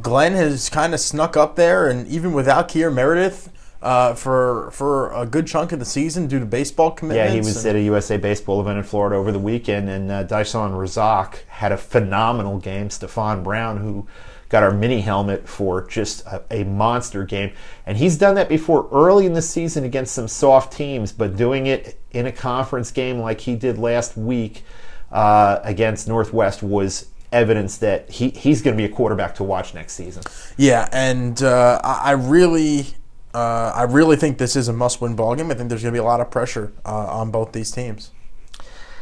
Glenn 0.00 0.32
has 0.32 0.70
kind 0.70 0.94
of 0.94 1.00
snuck 1.00 1.36
up 1.36 1.56
there, 1.56 1.86
and 1.86 2.08
even 2.08 2.32
without 2.32 2.70
Kier 2.70 2.90
Meredith 2.90 3.50
uh, 3.82 4.14
for 4.14 4.70
for 4.70 5.12
a 5.12 5.26
good 5.26 5.46
chunk 5.46 5.72
of 5.72 5.78
the 5.78 5.84
season 5.84 6.26
due 6.26 6.38
to 6.38 6.46
baseball 6.46 6.90
commitments. 6.92 7.28
Yeah, 7.28 7.34
he 7.34 7.38
was 7.40 7.66
at 7.66 7.76
a 7.76 7.82
USA 7.82 8.16
Baseball 8.16 8.60
event 8.60 8.78
in 8.78 8.84
Florida 8.84 9.16
over 9.16 9.32
the 9.32 9.38
weekend, 9.38 9.88
and 9.88 10.10
uh, 10.10 10.22
Dyson 10.22 10.72
Razak 10.72 11.46
had 11.48 11.72
a 11.72 11.76
phenomenal 11.76 12.58
game. 12.58 12.90
Stefan 12.90 13.42
Brown, 13.42 13.78
who 13.78 14.06
got 14.48 14.62
our 14.62 14.70
mini 14.70 15.00
helmet 15.00 15.48
for 15.48 15.86
just 15.88 16.24
a, 16.26 16.42
a 16.50 16.64
monster 16.64 17.24
game, 17.24 17.52
and 17.84 17.98
he's 17.98 18.16
done 18.16 18.36
that 18.36 18.48
before 18.48 18.88
early 18.92 19.26
in 19.26 19.32
the 19.32 19.42
season 19.42 19.84
against 19.84 20.14
some 20.14 20.28
soft 20.28 20.72
teams, 20.72 21.10
but 21.10 21.36
doing 21.36 21.66
it 21.66 21.98
in 22.12 22.26
a 22.26 22.32
conference 22.32 22.90
game 22.90 23.18
like 23.18 23.40
he 23.40 23.56
did 23.56 23.78
last 23.78 24.16
week 24.16 24.62
uh, 25.10 25.58
against 25.64 26.06
Northwest 26.06 26.62
was 26.62 27.08
evidence 27.32 27.78
that 27.78 28.10
he, 28.10 28.28
he's 28.30 28.62
going 28.62 28.76
to 28.76 28.80
be 28.80 28.84
a 28.84 28.94
quarterback 28.94 29.34
to 29.36 29.42
watch 29.42 29.74
next 29.74 29.94
season. 29.94 30.22
Yeah, 30.56 30.88
and 30.92 31.42
uh, 31.42 31.80
I 31.82 32.12
really, 32.12 32.88
uh, 33.34 33.72
I 33.74 33.84
really 33.84 34.16
think 34.16 34.38
this 34.38 34.56
is 34.56 34.68
a 34.68 34.72
must-win 34.72 35.16
ball 35.16 35.34
game. 35.34 35.50
I 35.50 35.54
think 35.54 35.68
there's 35.68 35.82
going 35.82 35.92
to 35.92 35.96
be 35.96 36.02
a 36.02 36.04
lot 36.04 36.20
of 36.20 36.30
pressure 36.30 36.72
uh, 36.84 37.06
on 37.06 37.30
both 37.30 37.52
these 37.52 37.70
teams. 37.70 38.10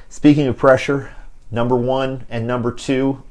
Speaking 0.09 0.47
of 0.47 0.57
pressure, 0.57 1.15
number 1.51 1.77
one 1.77 2.27
and 2.29 2.47
number 2.47 2.73
two 2.73 3.23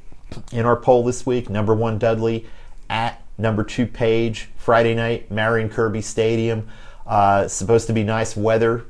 in 0.52 0.64
our 0.64 0.76
poll 0.76 1.04
this 1.04 1.26
week. 1.26 1.50
Number 1.50 1.74
one, 1.74 1.98
Dudley 1.98 2.46
at 2.88 3.22
number 3.38 3.64
two, 3.64 3.86
Page. 3.86 4.48
Friday 4.56 4.94
night, 4.94 5.30
Marion 5.30 5.68
Kirby 5.68 6.02
Stadium. 6.02 6.68
Uh, 7.06 7.48
supposed 7.48 7.86
to 7.88 7.92
be 7.92 8.04
nice 8.04 8.36
weather, 8.36 8.84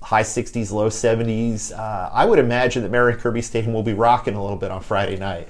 high 0.00 0.22
60s, 0.22 0.72
low 0.72 0.88
70s. 0.88 1.76
Uh, 1.76 2.10
I 2.12 2.24
would 2.24 2.38
imagine 2.38 2.82
that 2.82 2.90
Marion 2.90 3.18
Kirby 3.18 3.42
Stadium 3.42 3.74
will 3.74 3.82
be 3.82 3.92
rocking 3.92 4.34
a 4.34 4.42
little 4.42 4.56
bit 4.56 4.70
on 4.70 4.80
Friday 4.80 5.16
night. 5.16 5.48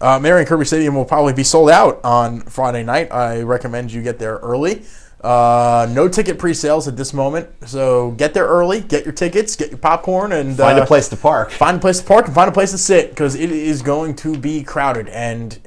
Uh, 0.00 0.18
Marion 0.18 0.46
Kirby 0.46 0.64
Stadium 0.64 0.94
will 0.94 1.04
probably 1.04 1.32
be 1.32 1.42
sold 1.42 1.70
out 1.70 2.00
on 2.04 2.42
Friday 2.42 2.84
night. 2.84 3.10
I 3.10 3.42
recommend 3.42 3.92
you 3.92 4.02
get 4.02 4.18
there 4.18 4.36
early. 4.36 4.84
Uh, 5.20 5.88
no 5.90 6.08
ticket 6.08 6.38
pre-sales 6.38 6.86
at 6.86 6.96
this 6.96 7.12
moment, 7.12 7.48
so 7.66 8.12
get 8.12 8.34
there 8.34 8.46
early, 8.46 8.80
get 8.80 9.04
your 9.04 9.12
tickets, 9.12 9.56
get 9.56 9.68
your 9.70 9.78
popcorn, 9.78 10.30
and 10.30 10.56
Find 10.56 10.78
uh, 10.78 10.82
a 10.82 10.86
place 10.86 11.08
to 11.08 11.16
park. 11.16 11.50
find 11.50 11.78
a 11.78 11.80
place 11.80 11.98
to 11.98 12.06
park 12.06 12.26
and 12.26 12.34
find 12.34 12.48
a 12.48 12.52
place 12.52 12.70
to 12.70 12.78
sit 12.78 13.10
because 13.10 13.34
it 13.34 13.50
is 13.50 13.82
going 13.82 14.14
to 14.16 14.38
be 14.38 14.62
crowded 14.62 15.08
and 15.08 15.58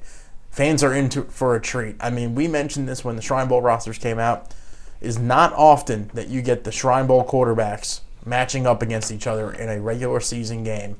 fans 0.52 0.84
are 0.84 0.94
into 0.94 1.24
for 1.24 1.56
a 1.56 1.62
treat. 1.62 1.98
I 2.00 2.10
mean, 2.12 2.34
we 2.34 2.48
mentioned 2.48 2.88
this 2.88 3.04
when 3.04 3.18
the 3.18 3.22
Shrine 3.22 3.48
Bowl 3.50 3.62
rosters 3.62 3.98
came 3.98 4.20
out. 4.20 4.54
Is 5.02 5.18
not 5.18 5.52
often 5.54 6.12
that 6.14 6.28
you 6.28 6.44
get 6.44 6.64
the 6.64 6.72
Shrine 6.72 7.08
Bowl 7.08 7.26
quarterbacks 7.26 8.02
matching 8.24 8.68
up 8.68 8.84
against 8.84 9.12
each 9.12 9.26
other 9.26 9.52
in 9.52 9.68
a 9.68 9.82
regular 9.82 10.20
season 10.20 10.64
game, 10.64 10.96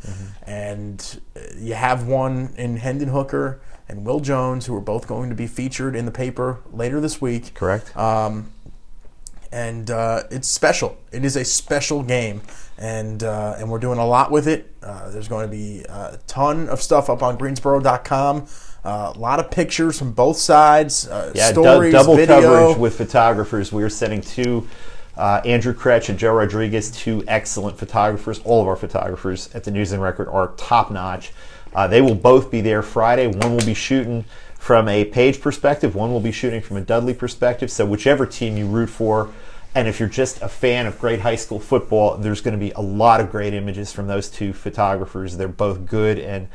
and 0.48 1.22
uh, 1.36 1.40
you 1.56 1.76
have 1.76 2.08
one 2.08 2.52
in 2.58 2.78
Hendon 2.78 3.10
Hooker 3.10 3.62
and 3.92 4.06
Will 4.06 4.22
Jones, 4.22 4.66
who 4.66 4.76
are 4.76 4.82
both 4.82 5.06
going 5.06 5.30
to 5.30 5.36
be 5.36 5.46
featured 5.48 5.96
in 5.96 6.06
the 6.06 6.12
paper 6.12 6.60
later 6.72 7.00
this 7.02 7.22
week 7.22 7.54
Correct? 7.54 7.92
and 9.52 9.92
uh, 9.92 10.24
it's 10.32 10.48
special. 10.48 10.98
It 11.12 11.26
is 11.26 11.36
a 11.36 11.44
special 11.44 12.04
game, 12.04 12.42
and 12.78 13.22
uh, 13.22 13.56
and 13.60 13.70
we're 13.70 13.80
doing 13.80 14.00
a 14.00 14.06
lot 14.06 14.32
with 14.32 14.48
it. 14.48 14.74
Uh, 14.82 15.10
there's 15.12 15.28
going 15.28 15.46
to 15.46 15.52
be 15.52 15.84
a 15.90 16.18
ton 16.26 16.70
of 16.70 16.82
stuff 16.82 17.10
up 17.10 17.22
on 17.22 17.38
Greensboro.com. 17.38 18.48
Uh, 18.84 19.12
a 19.14 19.20
lot 19.20 19.40
of 19.40 19.52
pictures 19.52 20.00
from 20.00 20.14
both 20.14 20.38
sides, 20.38 21.08
uh, 21.08 21.32
Yeah, 21.36 21.52
stories, 21.52 21.94
double 21.94 22.16
video. 22.16 22.42
coverage 22.42 22.78
with 22.78 22.96
photographers. 22.98 23.72
We 23.72 23.84
are 23.84 23.90
sending 23.90 24.22
two, 24.22 24.68
uh, 25.18 25.42
Andrew 25.46 25.74
Krech 25.74 26.10
and 26.10 26.18
Joe 26.18 26.34
Rodriguez, 26.34 26.90
two 26.90 27.24
excellent 27.28 27.78
photographers. 27.78 28.40
All 28.46 28.62
of 28.62 28.68
our 28.68 28.76
photographers 28.78 29.54
at 29.54 29.66
the 29.66 29.72
News 29.72 29.92
and 29.92 30.02
Record 30.02 30.30
are 30.30 30.54
top 30.56 30.90
notch. 30.92 31.32
Uh, 31.74 31.88
they 31.88 32.02
will 32.02 32.16
both 32.16 32.52
be 32.52 32.62
there 32.62 32.82
Friday. 32.82 33.28
One 33.28 33.56
will 33.56 33.66
be 33.66 33.74
shooting 33.74 34.26
from 34.62 34.88
a 34.88 35.06
page 35.06 35.42
perspective, 35.42 35.96
one 35.96 36.12
will 36.14 36.20
be 36.20 36.32
shooting 36.32 36.62
from 36.62 36.78
a 36.78 36.82
Dudley 36.82 37.16
perspective. 37.16 37.72
So, 37.72 37.84
whichever 37.84 38.28
team 38.28 38.58
you 38.58 38.68
root 38.68 38.92
for, 38.92 39.32
and 39.74 39.88
if 39.88 40.00
you're 40.00 40.08
just 40.08 40.40
a 40.44 40.48
fan 40.48 40.86
of 40.86 41.00
great 41.00 41.22
high 41.22 41.36
school 41.36 41.60
football, 41.60 42.16
there's 42.16 42.42
going 42.42 42.54
to 42.54 42.64
be 42.64 42.72
a 42.74 42.80
lot 42.80 43.20
of 43.20 43.32
great 43.32 43.56
images 43.56 43.92
from 43.92 44.06
those 44.06 44.30
two 44.30 44.54
photographers. 44.54 45.38
They're 45.38 45.48
both 45.48 45.88
good, 45.88 46.20
and 46.20 46.48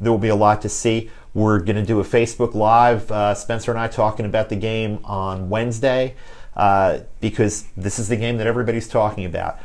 there 0.00 0.10
will 0.10 0.18
be 0.18 0.28
a 0.28 0.34
lot 0.34 0.60
to 0.62 0.68
see. 0.68 1.08
We're 1.34 1.60
going 1.60 1.76
to 1.76 1.84
do 1.84 2.00
a 2.00 2.04
Facebook 2.04 2.52
Live, 2.52 3.08
uh, 3.12 3.32
Spencer 3.34 3.70
and 3.70 3.78
I 3.78 3.86
talking 3.86 4.26
about 4.26 4.48
the 4.48 4.56
game 4.56 4.98
on 5.04 5.48
Wednesday, 5.48 6.16
uh, 6.56 6.98
because 7.20 7.66
this 7.76 8.00
is 8.00 8.08
the 8.08 8.16
game 8.16 8.38
that 8.38 8.48
everybody's 8.48 8.88
talking 8.88 9.24
about. 9.24 9.60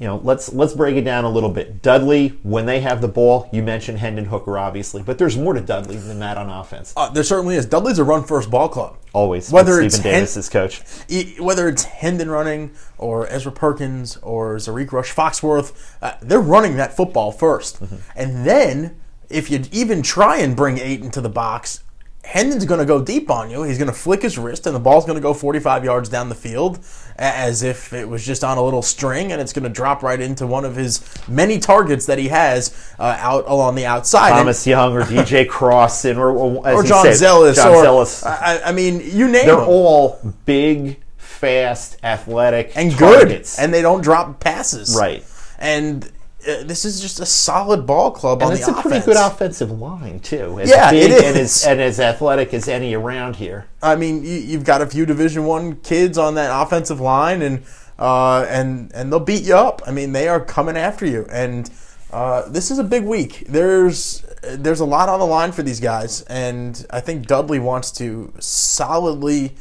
You 0.00 0.06
know, 0.06 0.16
let's 0.24 0.50
let's 0.54 0.72
break 0.72 0.96
it 0.96 1.02
down 1.02 1.24
a 1.24 1.28
little 1.30 1.50
bit. 1.50 1.82
Dudley, 1.82 2.28
when 2.42 2.64
they 2.64 2.80
have 2.80 3.02
the 3.02 3.06
ball, 3.08 3.50
you 3.52 3.62
mentioned 3.62 3.98
Hendon 3.98 4.24
Hooker, 4.24 4.56
obviously, 4.56 5.02
but 5.02 5.18
there's 5.18 5.36
more 5.36 5.52
to 5.52 5.60
Dudley 5.60 5.98
than 5.98 6.18
that 6.20 6.38
on 6.38 6.48
offense. 6.48 6.94
Uh, 6.96 7.10
there 7.10 7.22
certainly 7.22 7.54
is. 7.54 7.66
Dudley's 7.66 7.98
a 7.98 8.04
run 8.04 8.24
first 8.24 8.50
ball 8.50 8.70
club. 8.70 8.96
Always, 9.12 9.52
Whether 9.52 9.78
it's 9.82 9.96
Stephen 9.96 10.10
Hen- 10.12 10.20
Davis 10.20 10.36
as 10.38 10.48
coach. 10.48 10.82
E- 11.08 11.34
whether 11.38 11.68
it's 11.68 11.84
Hendon 11.84 12.30
running 12.30 12.70
or 12.96 13.26
Ezra 13.26 13.52
Perkins 13.52 14.16
or 14.22 14.56
Zarik 14.56 14.90
Rush 14.90 15.14
Foxworth, 15.14 15.72
uh, 16.00 16.12
they're 16.22 16.40
running 16.40 16.76
that 16.78 16.96
football 16.96 17.30
1st 17.30 18.00
And 18.16 18.46
then, 18.46 18.96
if 19.28 19.50
you 19.50 19.64
even 19.70 20.00
try 20.00 20.38
and 20.38 20.56
bring 20.56 20.78
eight 20.78 21.02
into 21.02 21.20
the 21.20 21.28
box, 21.28 21.82
Hendon's 22.22 22.64
going 22.66 22.78
to 22.80 22.86
go 22.86 23.02
deep 23.02 23.30
on 23.30 23.50
you. 23.50 23.62
He's 23.62 23.78
going 23.78 23.88
to 23.90 23.96
flick 23.96 24.22
his 24.22 24.36
wrist, 24.38 24.66
and 24.66 24.76
the 24.76 24.80
ball's 24.80 25.04
going 25.04 25.16
to 25.16 25.22
go 25.22 25.32
45 25.34 25.84
yards 25.84 26.08
down 26.08 26.28
the 26.28 26.34
field 26.34 26.78
as 27.16 27.62
if 27.62 27.92
it 27.92 28.08
was 28.08 28.24
just 28.24 28.44
on 28.44 28.56
a 28.58 28.62
little 28.62 28.82
string, 28.82 29.32
and 29.32 29.40
it's 29.40 29.52
going 29.52 29.64
to 29.64 29.70
drop 29.70 30.02
right 30.02 30.20
into 30.20 30.46
one 30.46 30.64
of 30.64 30.76
his 30.76 31.00
many 31.28 31.58
targets 31.58 32.06
that 32.06 32.18
he 32.18 32.28
has 32.28 32.94
uh, 32.98 33.16
out 33.18 33.44
along 33.48 33.74
the 33.74 33.86
outside. 33.86 34.28
And- 34.30 34.38
Thomas 34.38 34.66
Young 34.66 34.92
or 34.94 35.02
DJ 35.02 35.48
Cross 35.48 36.04
and 36.04 36.18
or, 36.18 36.30
or, 36.30 36.68
as 36.68 36.74
or 36.74 36.82
John 36.82 37.04
said, 37.04 37.14
Zealous. 37.16 37.56
John 37.56 37.72
or, 37.74 37.82
Zealous. 37.82 38.24
I, 38.24 38.60
I 38.66 38.72
mean, 38.72 39.00
you 39.02 39.26
name 39.26 39.46
They're 39.46 39.56
them. 39.56 39.68
all 39.68 40.20
big, 40.44 41.00
fast, 41.16 41.96
athletic, 42.04 42.76
and 42.76 42.92
targets. 42.96 43.56
good, 43.56 43.64
and 43.64 43.72
they 43.74 43.82
don't 43.82 44.02
drop 44.02 44.40
passes. 44.40 44.94
Right. 44.98 45.24
And 45.58 46.10
uh, 46.48 46.62
this 46.64 46.84
is 46.84 47.00
just 47.00 47.20
a 47.20 47.26
solid 47.26 47.86
ball 47.86 48.10
club 48.10 48.42
on 48.42 48.50
And 48.50 48.58
it's 48.58 48.68
a 48.68 48.72
offense. 48.72 48.86
pretty 48.86 49.04
good 49.06 49.16
offensive 49.16 49.70
line 49.70 50.20
too. 50.20 50.58
As 50.60 50.68
Yeah, 50.70 50.90
big 50.90 51.10
it 51.12 51.24
and 51.24 51.36
as, 51.36 51.64
and 51.66 51.80
as 51.80 52.00
athletic 52.00 52.54
as 52.54 52.68
any 52.68 52.94
around 52.94 53.36
here. 53.36 53.66
I 53.82 53.96
mean, 53.96 54.24
you, 54.24 54.38
you've 54.38 54.64
got 54.64 54.80
a 54.82 54.86
few 54.86 55.06
Division 55.06 55.44
One 55.44 55.76
kids 55.76 56.16
on 56.18 56.34
that 56.34 56.50
offensive 56.52 57.00
line, 57.00 57.42
and 57.42 57.62
uh, 57.98 58.46
and 58.48 58.90
and 58.94 59.12
they'll 59.12 59.20
beat 59.20 59.42
you 59.44 59.54
up. 59.54 59.82
I 59.86 59.90
mean, 59.92 60.12
they 60.12 60.28
are 60.28 60.40
coming 60.40 60.76
after 60.76 61.06
you, 61.06 61.26
and 61.30 61.70
Uh, 62.12 62.48
this 62.50 62.72
is 62.72 62.78
a 62.80 62.84
big 62.84 63.04
week. 63.04 63.44
There's 63.48 64.24
there's 64.42 64.80
a 64.80 64.84
lot 64.84 65.08
on 65.08 65.20
the 65.20 65.26
line 65.26 65.52
for 65.52 65.62
these 65.62 65.78
guys, 65.78 66.22
and 66.22 66.84
I 66.90 66.98
think 67.00 67.26
Dudley 67.28 67.60
wants 67.60 67.92
to 67.92 68.32
solidly 68.40 69.52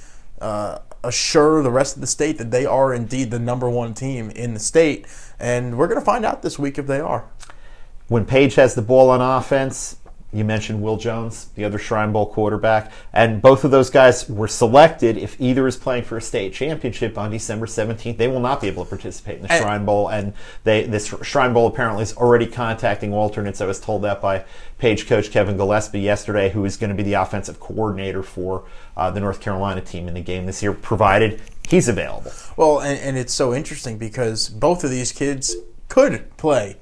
uh, 0.42 0.80
assure 1.04 1.62
the 1.62 1.70
rest 1.70 1.96
of 1.96 2.02
the 2.02 2.08
state 2.08 2.38
that 2.40 2.50
they 2.50 2.66
are 2.66 2.92
indeed 2.94 3.30
the 3.30 3.38
number 3.40 3.70
one 3.70 3.94
team 3.94 4.32
in 4.32 4.56
the 4.56 4.60
state, 4.60 5.06
and 5.40 5.78
we're 5.78 5.88
going 5.88 6.00
to 6.00 6.06
find 6.06 6.26
out 6.26 6.42
this 6.42 6.60
week 6.60 6.78
if 6.78 6.88
they 6.88 7.00
are. 7.00 7.26
When 8.08 8.26
Page 8.26 8.56
has 8.56 8.76
the 8.76 8.82
ball 8.82 9.10
on 9.10 9.22
offense, 9.22 9.98
you 10.32 10.46
mentioned 10.46 10.82
Will 10.82 10.98
Jones, 10.98 11.46
the 11.56 11.66
other 11.66 11.80
Shrine 11.80 12.12
Bowl 12.12 12.28
quarterback, 12.28 12.92
and 13.14 13.42
both 13.42 13.64
of 13.64 13.72
those 13.72 13.90
guys 13.90 14.30
were 14.30 14.48
selected. 14.48 15.18
If 15.18 15.40
either 15.42 15.68
is 15.68 15.76
playing 15.76 16.04
for 16.04 16.18
a 16.18 16.22
state 16.22 16.54
championship 16.54 17.18
on 17.18 17.32
December 17.32 17.66
17th, 17.66 18.18
they 18.18 18.28
will 18.28 18.40
not 18.40 18.62
be 18.62 18.68
able 18.68 18.84
to 18.84 18.90
participate 18.90 19.38
in 19.38 19.42
the 19.44 19.52
And- 19.52 19.64
Shrine 19.64 19.86
Bowl. 19.86 20.08
And 20.10 20.34
they, 20.64 20.84
this 20.84 21.14
Shrine 21.24 21.54
Bowl 21.54 21.66
apparently 21.68 22.04
is 22.04 22.16
already 22.16 22.46
contacting 22.46 23.14
alternates. 23.14 23.60
I 23.60 23.66
was 23.66 23.80
told 23.80 24.04
that 24.04 24.22
by 24.22 24.46
Page 24.78 25.08
coach 25.08 25.32
Kevin 25.32 25.58
Gillespie 25.58 26.00
yesterday, 26.00 26.50
who 26.50 26.64
is 26.64 26.78
going 26.78 26.90
to 26.92 26.96
be 26.96 27.04
the 27.04 27.14
offensive 27.14 27.60
coordinator 27.60 28.22
for 28.24 28.64
uh, 28.96 29.10
the 29.10 29.20
North 29.20 29.42
Carolina 29.42 29.82
team 29.82 30.08
in 30.08 30.14
the 30.14 30.22
game 30.22 30.46
this 30.46 30.62
year, 30.62 30.74
provided 30.74 31.42
he's 31.68 31.88
available. 31.90 32.32
Well, 32.56 32.80
and, 32.80 33.00
and 33.00 33.18
it's 33.18 33.34
so 33.34 33.54
interesting 33.54 33.98
because 33.98 34.48
both 34.48 34.84
of 34.84 34.92
these 34.92 35.12
kids 35.12 35.56
could 35.88 36.36
play 36.38 36.78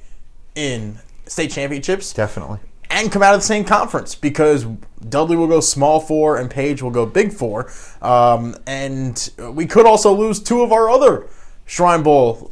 in 0.53 0.97
state 1.27 1.51
championships 1.51 2.13
Definitely. 2.13 2.59
And 2.89 3.11
come 3.11 3.21
out 3.23 3.33
of 3.35 3.41
the 3.41 3.45
same 3.45 3.63
conference 3.65 4.15
because 4.15 4.65
Dudley 5.09 5.35
will 5.37 5.47
go 5.47 5.59
small 5.59 5.99
four 5.99 6.37
and 6.37 6.49
Page 6.49 6.81
will 6.81 6.91
go 6.91 7.05
big 7.05 7.31
four. 7.33 7.71
Um, 8.01 8.55
and 8.65 9.29
we 9.53 9.65
could 9.65 9.85
also 9.85 10.13
lose 10.13 10.41
two 10.41 10.61
of 10.61 10.71
our 10.71 10.89
other 10.89 11.27
Shrine 11.65 12.03
Bowl 12.03 12.51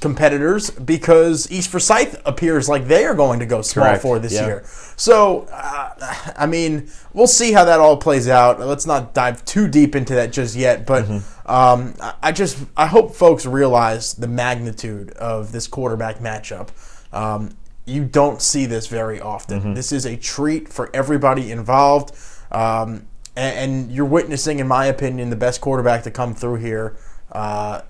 competitors 0.00 0.70
because 0.70 1.50
East 1.50 1.70
Forsyth 1.70 2.20
appears 2.26 2.68
like 2.68 2.86
they 2.86 3.04
are 3.06 3.14
going 3.14 3.40
to 3.40 3.46
go 3.46 3.62
small 3.62 3.86
Correct. 3.86 4.02
four 4.02 4.18
this 4.18 4.32
Yeah. 4.34 4.46
year. 4.46 4.64
So, 4.96 5.46
uh, 5.52 5.90
I 6.36 6.46
mean, 6.46 6.90
we'll 7.14 7.26
see 7.26 7.52
how 7.52 7.64
that 7.64 7.80
all 7.80 7.96
plays 7.96 8.28
out. 8.28 8.60
Let's 8.60 8.86
not 8.86 9.14
dive 9.14 9.44
too 9.44 9.68
deep 9.68 9.96
into 9.96 10.14
that 10.14 10.32
just 10.32 10.54
yet, 10.54 10.86
but 10.86 11.08
um, 11.46 11.94
I- 12.00 12.14
I 12.22 12.32
just 12.32 12.58
I 12.76 12.86
hope 12.86 13.14
folks 13.14 13.46
realize 13.46 14.14
the 14.14 14.28
magnitude 14.28 15.10
of 15.12 15.52
this 15.52 15.66
quarterback 15.66 16.18
matchup. 16.18 16.68
Um, 17.12 17.50
you 17.86 18.04
don't 18.04 18.42
see 18.42 18.66
this 18.66 18.88
very 18.88 19.20
often. 19.20 19.74
This 19.74 19.92
is 19.92 20.04
a 20.04 20.16
treat 20.16 20.68
for 20.68 20.90
everybody 20.94 21.52
involved, 21.52 22.14
um, 22.50 23.06
and, 23.36 23.58
and 23.58 23.92
you're 23.92 24.04
witnessing, 24.04 24.58
in 24.58 24.66
my 24.66 24.86
opinion, 24.86 25.30
the 25.30 25.36
best 25.36 25.60
quarterback 25.60 26.02
to 26.02 26.10
come 26.10 26.34
through 26.34 26.56
here 26.56 26.96
uh, 27.32 27.82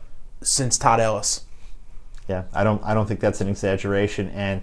since 0.43 0.77
Todd 0.77 1.01
Ellis. 1.01 1.47
Yeah, 2.29 2.45
I 2.53 2.65
don't 2.65 2.83
I 2.85 2.93
don't 2.95 3.07
think 3.07 3.21
that's 3.21 3.41
an 3.41 3.49
exaggeration. 3.49 4.29
And 4.31 4.63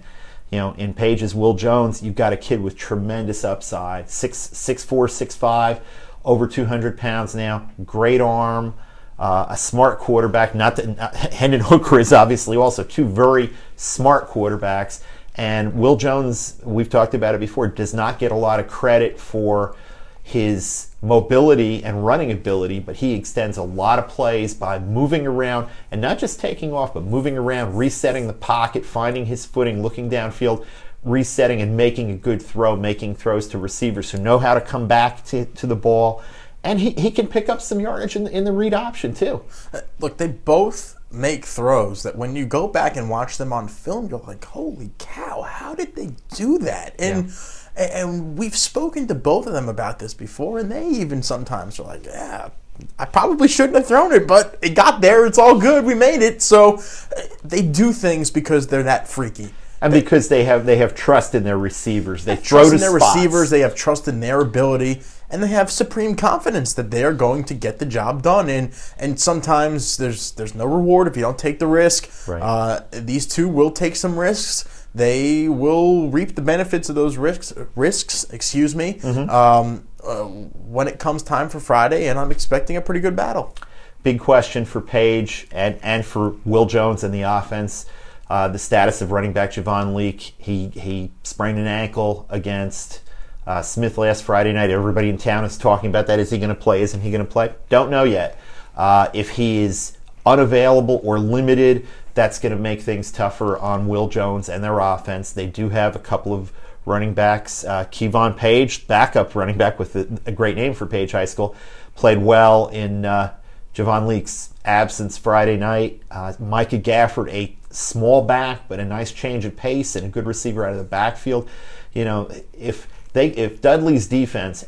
you 0.50 0.58
know, 0.58 0.74
in 0.74 0.94
Page's 0.94 1.34
Will 1.34 1.54
Jones, 1.54 2.02
you've 2.02 2.14
got 2.14 2.32
a 2.32 2.36
kid 2.36 2.60
with 2.60 2.76
tremendous 2.76 3.44
upside. 3.44 4.10
Six 4.10 4.36
six 4.36 4.84
four, 4.84 5.08
six 5.08 5.34
five, 5.34 5.80
over 6.24 6.46
two 6.46 6.66
hundred 6.66 6.98
pounds 6.98 7.34
now. 7.34 7.70
Great 7.84 8.20
arm, 8.20 8.74
uh, 9.18 9.46
a 9.48 9.56
smart 9.56 9.98
quarterback. 9.98 10.54
Not 10.54 10.76
that 10.76 10.96
not, 10.96 11.16
Hendon 11.32 11.60
Hooker 11.60 11.98
is 11.98 12.12
obviously 12.12 12.56
also 12.56 12.84
two 12.84 13.06
very 13.06 13.50
smart 13.76 14.28
quarterbacks. 14.28 15.02
And 15.36 15.74
Will 15.74 15.96
Jones, 15.96 16.60
we've 16.62 16.88
talked 16.88 17.14
about 17.14 17.34
it 17.34 17.40
before, 17.40 17.66
does 17.68 17.92
not 17.92 18.18
get 18.18 18.30
a 18.30 18.36
lot 18.36 18.60
of 18.60 18.68
credit 18.68 19.18
for 19.18 19.76
his 20.22 20.88
mobility 21.02 21.84
and 21.84 22.06
running 22.06 22.32
ability, 22.32 22.80
but 22.80 22.96
he 22.96 23.12
extends 23.12 23.58
a 23.58 23.62
lot 23.62 23.98
of 23.98 24.08
plays 24.08 24.54
by 24.54 24.78
moving 24.78 25.26
around 25.26 25.68
and 25.90 26.00
not 26.00 26.18
just 26.18 26.40
taking 26.40 26.72
off, 26.72 26.94
but 26.94 27.02
moving 27.02 27.36
around, 27.36 27.76
resetting 27.76 28.26
the 28.26 28.32
pocket, 28.32 28.86
finding 28.86 29.26
his 29.26 29.44
footing, 29.44 29.82
looking 29.82 30.08
downfield, 30.08 30.64
resetting 31.02 31.60
and 31.60 31.76
making 31.76 32.10
a 32.10 32.16
good 32.16 32.40
throw, 32.40 32.74
making 32.74 33.14
throws 33.14 33.46
to 33.48 33.58
receivers 33.58 34.10
who 34.12 34.18
know 34.18 34.38
how 34.38 34.54
to 34.54 34.60
come 34.60 34.88
back 34.88 35.22
to, 35.26 35.44
to 35.44 35.66
the 35.66 35.76
ball. 35.76 36.22
And 36.62 36.80
he, 36.80 36.90
he 36.92 37.10
can 37.10 37.28
pick 37.28 37.50
up 37.50 37.60
some 37.60 37.78
yardage 37.78 38.16
in, 38.16 38.26
in 38.26 38.44
the 38.44 38.52
read 38.52 38.72
option 38.72 39.12
too. 39.12 39.44
Uh, 39.74 39.80
look, 40.00 40.16
they 40.16 40.28
both 40.28 40.96
make 41.14 41.44
throws 41.44 42.02
that 42.02 42.16
when 42.16 42.36
you 42.36 42.46
go 42.46 42.68
back 42.68 42.96
and 42.96 43.08
watch 43.08 43.38
them 43.38 43.52
on 43.52 43.68
film, 43.68 44.08
you're 44.08 44.18
like, 44.20 44.44
holy 44.44 44.90
cow, 44.98 45.42
how 45.42 45.74
did 45.74 45.94
they 45.96 46.10
do 46.34 46.58
that? 46.58 46.94
And 46.98 47.32
and 47.76 48.38
we've 48.38 48.56
spoken 48.56 49.06
to 49.08 49.14
both 49.14 49.46
of 49.46 49.52
them 49.52 49.68
about 49.68 49.98
this 49.98 50.14
before, 50.14 50.58
and 50.58 50.70
they 50.70 50.86
even 50.86 51.22
sometimes 51.22 51.78
are 51.80 51.86
like, 51.86 52.06
yeah. 52.06 52.50
I 52.98 53.04
probably 53.04 53.46
shouldn't 53.46 53.76
have 53.76 53.86
thrown 53.86 54.12
it, 54.12 54.26
but 54.26 54.58
it 54.60 54.70
got 54.70 55.00
there. 55.00 55.26
It's 55.26 55.38
all 55.38 55.60
good. 55.60 55.84
We 55.84 55.94
made 55.94 56.22
it. 56.22 56.42
So 56.42 56.78
uh, 56.78 57.20
they 57.44 57.62
do 57.62 57.92
things 57.92 58.32
because 58.32 58.66
they're 58.66 58.82
that 58.82 59.06
freaky. 59.06 59.50
And 59.80 59.92
because 59.92 60.28
they 60.28 60.44
have 60.44 60.66
they 60.66 60.78
have 60.78 60.94
trust 60.94 61.34
in 61.34 61.44
their 61.44 61.58
receivers, 61.58 62.24
they 62.24 62.36
throw 62.36 62.60
trust 62.60 62.70
to 62.70 62.74
in 62.76 62.80
their 62.80 62.98
spots. 62.98 63.16
receivers. 63.16 63.50
They 63.50 63.60
have 63.60 63.74
trust 63.74 64.08
in 64.08 64.18
their 64.20 64.40
ability, 64.40 65.02
and 65.34 65.42
they 65.42 65.48
have 65.48 65.68
supreme 65.70 66.14
confidence 66.14 66.72
that 66.74 66.92
they 66.92 67.02
are 67.02 67.12
going 67.12 67.42
to 67.44 67.54
get 67.54 67.80
the 67.80 67.86
job 67.86 68.22
done. 68.22 68.48
And 68.48 68.72
and 68.98 69.18
sometimes 69.18 69.96
there's 69.96 70.30
there's 70.32 70.54
no 70.54 70.64
reward 70.64 71.08
if 71.08 71.16
you 71.16 71.22
don't 71.22 71.38
take 71.38 71.58
the 71.58 71.66
risk. 71.66 72.08
Right. 72.28 72.40
Uh, 72.40 72.80
these 72.92 73.26
two 73.26 73.48
will 73.48 73.72
take 73.72 73.96
some 73.96 74.16
risks. 74.18 74.86
They 74.94 75.48
will 75.48 76.08
reap 76.08 76.36
the 76.36 76.42
benefits 76.42 76.88
of 76.88 76.94
those 76.94 77.16
risks. 77.16 77.52
Risks, 77.74 78.24
excuse 78.30 78.76
me. 78.76 78.94
Mm-hmm. 78.94 79.28
Um, 79.28 79.88
uh, 80.04 80.22
when 80.24 80.86
it 80.86 81.00
comes 81.00 81.22
time 81.22 81.48
for 81.48 81.58
Friday, 81.58 82.06
and 82.08 82.16
I'm 82.18 82.30
expecting 82.30 82.76
a 82.76 82.80
pretty 82.80 83.00
good 83.00 83.16
battle. 83.16 83.56
big 84.04 84.20
question 84.20 84.64
for 84.64 84.80
Page 84.80 85.48
and, 85.50 85.80
and 85.82 86.04
for 86.04 86.36
Will 86.44 86.66
Jones 86.66 87.02
and 87.02 87.12
the 87.12 87.22
offense. 87.22 87.86
Uh, 88.30 88.48
the 88.48 88.58
status 88.58 89.02
of 89.02 89.10
running 89.10 89.32
back 89.32 89.50
Javon 89.50 89.94
Leake. 89.94 90.34
He 90.38 90.68
he 90.68 91.10
sprained 91.24 91.58
an 91.58 91.66
ankle 91.66 92.26
against 92.30 93.00
uh, 93.46 93.62
Smith 93.62 93.98
last 93.98 94.24
Friday 94.24 94.52
night. 94.52 94.70
Everybody 94.70 95.08
in 95.08 95.18
town 95.18 95.44
is 95.44 95.58
talking 95.58 95.90
about 95.90 96.06
that. 96.06 96.18
Is 96.18 96.30
he 96.30 96.38
going 96.38 96.48
to 96.48 96.54
play? 96.54 96.82
Isn't 96.82 97.00
he 97.00 97.10
going 97.10 97.24
to 97.24 97.30
play? 97.30 97.54
Don't 97.68 97.90
know 97.90 98.04
yet. 98.04 98.38
Uh, 98.76 99.08
if 99.12 99.30
he 99.30 99.58
is 99.58 99.96
unavailable 100.26 101.00
or 101.04 101.18
limited, 101.18 101.86
that's 102.14 102.38
going 102.38 102.54
to 102.54 102.60
make 102.60 102.80
things 102.80 103.10
tougher 103.10 103.58
on 103.58 103.86
Will 103.86 104.08
Jones 104.08 104.48
and 104.48 104.62
their 104.62 104.78
offense. 104.78 105.32
They 105.32 105.46
do 105.46 105.68
have 105.68 105.94
a 105.94 105.98
couple 105.98 106.32
of 106.32 106.52
running 106.86 107.14
backs. 107.14 107.64
Uh, 107.64 107.84
Kevon 107.86 108.36
Page, 108.36 108.86
backup 108.86 109.34
running 109.34 109.56
back 109.56 109.78
with 109.78 109.96
a, 109.96 110.08
a 110.26 110.32
great 110.32 110.56
name 110.56 110.74
for 110.74 110.86
Page 110.86 111.12
High 111.12 111.24
School, 111.24 111.54
played 111.94 112.18
well 112.18 112.68
in 112.68 113.04
uh, 113.04 113.34
Javon 113.74 114.06
Leake's 114.06 114.52
absence 114.64 115.18
Friday 115.18 115.56
night. 115.56 116.02
Uh, 116.10 116.32
Micah 116.38 116.78
Gafford, 116.78 117.32
a 117.32 117.56
small 117.70 118.22
back 118.22 118.68
but 118.68 118.78
a 118.78 118.84
nice 118.84 119.10
change 119.10 119.44
of 119.44 119.56
pace 119.56 119.96
and 119.96 120.06
a 120.06 120.08
good 120.08 120.26
receiver 120.26 120.64
out 120.64 120.72
of 120.72 120.78
the 120.78 120.84
backfield. 120.84 121.48
You 121.92 122.04
know, 122.04 122.30
if 122.52 122.86
they 123.14 123.28
if 123.28 123.62
Dudley's 123.62 124.06
defense, 124.06 124.66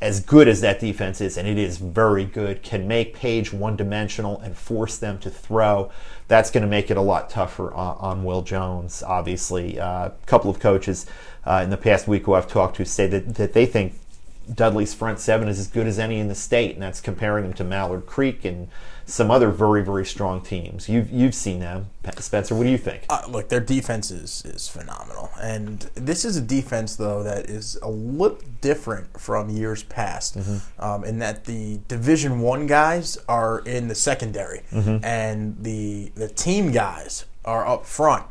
as 0.00 0.20
good 0.20 0.48
as 0.48 0.60
that 0.60 0.78
defense 0.78 1.20
is, 1.20 1.36
and 1.36 1.46
it 1.46 1.58
is 1.58 1.78
very 1.78 2.24
good, 2.24 2.62
can 2.62 2.88
make 2.88 3.14
Page 3.14 3.52
one 3.52 3.76
dimensional 3.76 4.38
and 4.40 4.56
force 4.56 4.96
them 4.96 5.18
to 5.18 5.28
throw, 5.28 5.90
that's 6.28 6.50
going 6.50 6.62
to 6.62 6.68
make 6.68 6.90
it 6.90 6.96
a 6.96 7.00
lot 7.02 7.28
tougher 7.28 7.74
on, 7.74 7.96
on 7.98 8.24
Will 8.24 8.42
Jones. 8.42 9.02
Obviously, 9.02 9.78
uh, 9.80 10.06
a 10.06 10.12
couple 10.26 10.50
of 10.50 10.60
coaches 10.60 11.06
uh, 11.44 11.60
in 11.64 11.70
the 11.70 11.76
past 11.76 12.06
week 12.06 12.26
who 12.26 12.34
I've 12.34 12.48
talked 12.48 12.76
to 12.76 12.84
say 12.84 13.08
that, 13.08 13.34
that 13.34 13.52
they 13.52 13.66
think 13.66 13.94
Dudley's 14.52 14.94
front 14.94 15.20
seven 15.20 15.48
is 15.48 15.58
as 15.58 15.66
good 15.66 15.86
as 15.86 15.98
any 15.98 16.18
in 16.18 16.28
the 16.28 16.34
state, 16.34 16.74
and 16.74 16.82
that's 16.82 17.00
comparing 17.00 17.44
them 17.44 17.52
to 17.54 17.64
Mallard 17.64 18.06
Creek 18.06 18.44
and 18.44 18.68
some 19.04 19.30
other 19.30 19.50
very, 19.50 19.82
very 19.82 20.04
strong 20.04 20.40
teams. 20.42 20.88
You've 20.88 21.10
you've 21.10 21.34
seen 21.34 21.60
them, 21.60 21.86
Spencer. 22.18 22.54
What 22.54 22.64
do 22.64 22.70
you 22.70 22.78
think? 22.78 23.04
Uh, 23.08 23.22
look, 23.28 23.48
their 23.48 23.60
defense 23.60 24.10
is, 24.10 24.42
is 24.44 24.68
phenomenal. 24.68 25.30
And 25.40 25.80
this 25.94 26.24
is 26.24 26.36
a 26.36 26.42
defense, 26.42 26.96
though, 26.96 27.22
that 27.22 27.48
is 27.48 27.78
a 27.82 27.88
little 27.88 28.38
different 28.60 29.18
from 29.18 29.48
years 29.50 29.82
past 29.84 30.36
um, 30.78 31.04
in 31.04 31.18
that 31.20 31.44
the 31.44 31.80
Division 31.88 32.40
One 32.40 32.66
guys 32.66 33.18
are 33.28 33.60
in 33.60 33.88
the 33.88 33.94
secondary 33.94 34.62
and 35.02 35.56
the, 35.62 36.12
the 36.14 36.28
team 36.28 36.70
guys 36.72 37.24
are 37.44 37.66
up 37.66 37.86
front. 37.86 38.24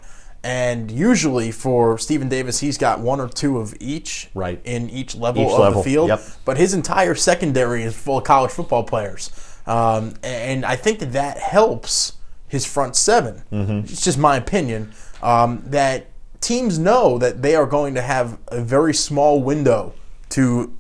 And 0.44 0.90
usually 0.92 1.52
for 1.52 1.98
Stephen 1.98 2.30
Davis, 2.30 2.60
he's 2.60 2.78
got 2.78 3.00
one 3.00 3.20
or 3.20 3.28
two 3.28 3.58
of 3.60 3.76
each 3.80 4.30
Right. 4.34 4.62
in 4.64 4.90
each 4.90 5.16
level 5.16 5.44
Each 5.44 5.52
of 5.52 5.60
level, 5.60 5.82
the 5.84 5.90
field. 5.90 6.08
yep. 6.10 6.22
But 6.46 6.58
his 6.58 6.74
entire 6.74 7.16
secondary 7.16 7.84
is 7.84 7.96
full 7.96 8.20
of 8.20 8.24
college 8.24 8.52
football 8.52 8.84
players. 8.84 9.30
Um, 9.66 10.14
and 10.24 10.66
I 10.66 10.76
think 10.78 11.00
that 11.00 11.12
that 11.14 11.38
helps 11.40 12.14
his 12.48 12.66
front 12.66 12.96
7 12.96 13.44
It's 13.84 14.02
just 14.02 14.18
my 14.18 14.38
opinion 14.38 14.94
um, 15.22 15.62
that 15.66 16.06
teams 16.40 16.80
know 16.80 17.18
that 17.18 17.42
they 17.42 17.56
are 17.56 17.66
going 17.66 17.94
to 17.96 18.02
have 18.02 18.38
a 18.48 18.62
very 18.62 18.94
small 18.94 19.42
window 19.44 19.94
to 20.30 20.74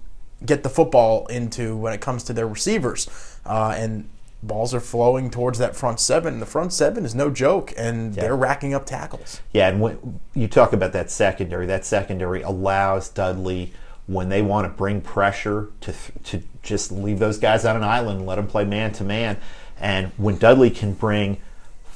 get 0.45 0.63
the 0.63 0.69
football 0.69 1.25
into 1.27 1.75
when 1.75 1.91
it 1.93 1.99
comes 1.99 2.23
to 2.23 2.31
their 2.33 2.47
receivers. 2.47 3.09
Uh, 3.45 3.73
and 3.75 4.07
balls 4.43 4.73
are 4.73 4.79
flowing 4.79 5.29
towards 5.29 5.57
that 5.59 5.75
front 5.75 5.99
seven. 5.99 6.39
The 6.39 6.45
front 6.45 6.73
seven 6.73 7.05
is 7.05 7.15
no 7.15 7.29
joke, 7.29 7.73
and 7.77 8.13
they're 8.13 8.35
racking 8.35 8.73
up 8.73 8.85
tackles. 8.85 9.41
Yeah, 9.51 9.69
and 9.69 9.81
when 9.81 10.19
you 10.33 10.47
talk 10.47 10.73
about 10.73 10.93
that 10.93 11.09
secondary, 11.09 11.65
that 11.65 11.85
secondary 11.85 12.41
allows 12.41 13.09
Dudley 13.09 13.73
when 14.05 14.29
they 14.29 14.41
want 14.41 14.65
to 14.65 14.69
bring 14.69 15.01
pressure 15.01 15.69
to 15.81 15.93
to 16.23 16.43
just 16.63 16.91
leave 16.91 17.19
those 17.19 17.37
guys 17.37 17.65
on 17.65 17.75
an 17.75 17.83
island, 17.83 18.19
and 18.19 18.27
let 18.27 18.35
them 18.35 18.47
play 18.47 18.65
man 18.65 18.91
to 18.93 19.03
man. 19.03 19.37
And 19.79 20.11
when 20.17 20.37
Dudley 20.37 20.69
can 20.69 20.93
bring 20.93 21.37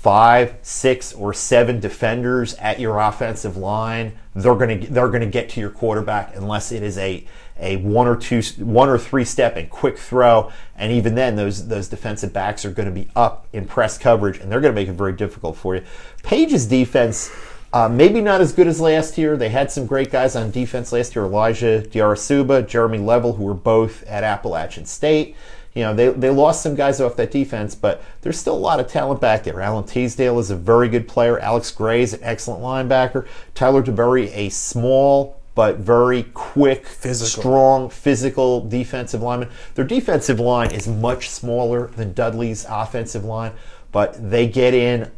five, 0.01 0.55
six, 0.63 1.13
or 1.13 1.31
seven 1.31 1.79
defenders 1.79 2.55
at 2.55 2.79
your 2.79 2.97
offensive 2.97 3.55
line, 3.55 4.11
they're 4.33 4.55
going 4.55 4.81
to 4.81 4.87
they're 4.87 5.09
to 5.09 5.25
get 5.27 5.47
to 5.49 5.59
your 5.59 5.69
quarterback 5.69 6.35
unless 6.35 6.71
it 6.71 6.81
is 6.81 6.97
a 6.97 7.23
a 7.59 7.75
one 7.77 8.07
or 8.07 8.15
two 8.15 8.41
one 8.57 8.89
or 8.89 8.97
three 8.97 9.23
step 9.23 9.57
and 9.57 9.69
quick 9.69 9.99
throw. 9.99 10.51
And 10.75 10.91
even 10.91 11.13
then 11.13 11.35
those 11.35 11.67
those 11.67 11.87
defensive 11.87 12.33
backs 12.33 12.65
are 12.65 12.71
going 12.71 12.87
to 12.87 12.95
be 12.95 13.09
up 13.15 13.45
in 13.53 13.65
press 13.65 13.99
coverage 13.99 14.39
and 14.39 14.51
they're 14.51 14.59
going 14.59 14.73
to 14.73 14.81
make 14.81 14.89
it 14.89 14.93
very 14.93 15.13
difficult 15.13 15.55
for 15.55 15.75
you. 15.75 15.83
Page's 16.23 16.65
defense 16.65 17.29
uh, 17.73 17.87
maybe 17.87 18.19
not 18.19 18.41
as 18.41 18.51
good 18.51 18.67
as 18.67 18.81
last 18.81 19.17
year. 19.17 19.37
They 19.37 19.47
had 19.47 19.71
some 19.71 19.85
great 19.85 20.11
guys 20.11 20.35
on 20.35 20.51
defense 20.51 20.91
last 20.91 21.15
year. 21.15 21.25
Elijah 21.25 21.85
diarasuba 21.87 22.67
jeremy 22.67 22.97
level 22.97 23.33
who 23.33 23.43
were 23.43 23.53
both 23.53 24.03
at 24.05 24.23
appalachian 24.23 24.85
state 24.85 25.35
you 25.73 25.83
know, 25.83 25.93
they, 25.93 26.09
they 26.09 26.29
lost 26.29 26.61
some 26.61 26.75
guys 26.75 26.99
off 26.99 27.15
that 27.15 27.31
defense, 27.31 27.75
but 27.75 28.03
there's 28.21 28.37
still 28.37 28.55
a 28.55 28.59
lot 28.59 28.79
of 28.79 28.87
talent 28.87 29.21
back 29.21 29.43
there. 29.43 29.61
Alan 29.61 29.85
Teasdale 29.85 30.37
is 30.39 30.51
a 30.51 30.55
very 30.55 30.89
good 30.89 31.07
player. 31.07 31.39
Alex 31.39 31.71
Gray 31.71 32.01
is 32.01 32.13
an 32.13 32.19
excellent 32.23 32.61
linebacker. 32.61 33.25
Tyler 33.55 33.81
DeBurry, 33.81 34.31
a 34.35 34.49
small 34.49 35.37
but 35.53 35.77
very 35.77 36.23
quick, 36.33 36.85
Physical. 36.85 37.41
strong, 37.41 37.89
physical 37.89 38.61
defensive 38.67 39.21
lineman. 39.21 39.49
Their 39.75 39.85
defensive 39.85 40.39
line 40.39 40.71
is 40.71 40.87
much 40.87 41.29
smaller 41.29 41.87
than 41.87 42.13
Dudley's 42.13 42.65
offensive 42.69 43.25
line, 43.25 43.51
but 43.91 44.31
they 44.31 44.47
get 44.47 44.73
in 44.73 45.11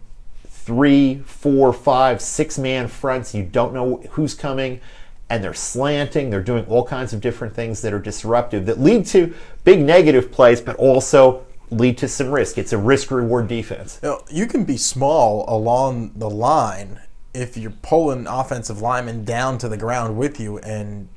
three, 0.48 1.20
four, 1.26 1.72
five, 1.72 2.20
six 2.22 2.58
man 2.58 2.88
fronts. 2.88 3.36
You 3.36 3.44
don't 3.44 3.74
know 3.74 3.98
who's 4.12 4.34
coming, 4.34 4.82
and 5.30 5.44
they're 5.44 5.54
slanting. 5.54 6.30
They're 6.30 6.44
doing 6.44 6.66
all 6.68 6.86
kinds 6.86 7.14
of 7.14 7.22
different 7.22 7.56
things 7.56 7.82
that 7.82 7.94
are 7.94 8.00
disruptive 8.00 8.66
that 8.66 8.80
lead 8.80 9.06
to 9.08 9.34
big 9.64 9.80
negative 9.82 10.32
plays, 10.32 10.62
but 10.62 10.76
also 10.76 11.46
lead 11.70 11.98
to 12.00 12.08
some 12.08 12.30
risk. 12.32 12.58
It's 12.58 12.74
a 12.74 12.78
risk 12.78 13.10
reward 13.12 13.48
defense. 13.48 14.00
You, 14.04 14.10
know, 14.10 14.22
you 14.30 14.46
can 14.46 14.64
be 14.64 14.78
small 14.78 15.46
along 15.48 16.12
the 16.16 16.30
line 16.30 17.00
if 17.34 17.58
you're 17.58 17.72
pulling 17.72 18.28
offensive 18.28 18.80
linemen 18.82 19.26
down 19.26 19.58
to 19.60 19.68
the 19.68 19.78
ground 19.78 20.18
with 20.18 20.40
you 20.40 20.60
and 20.60 21.08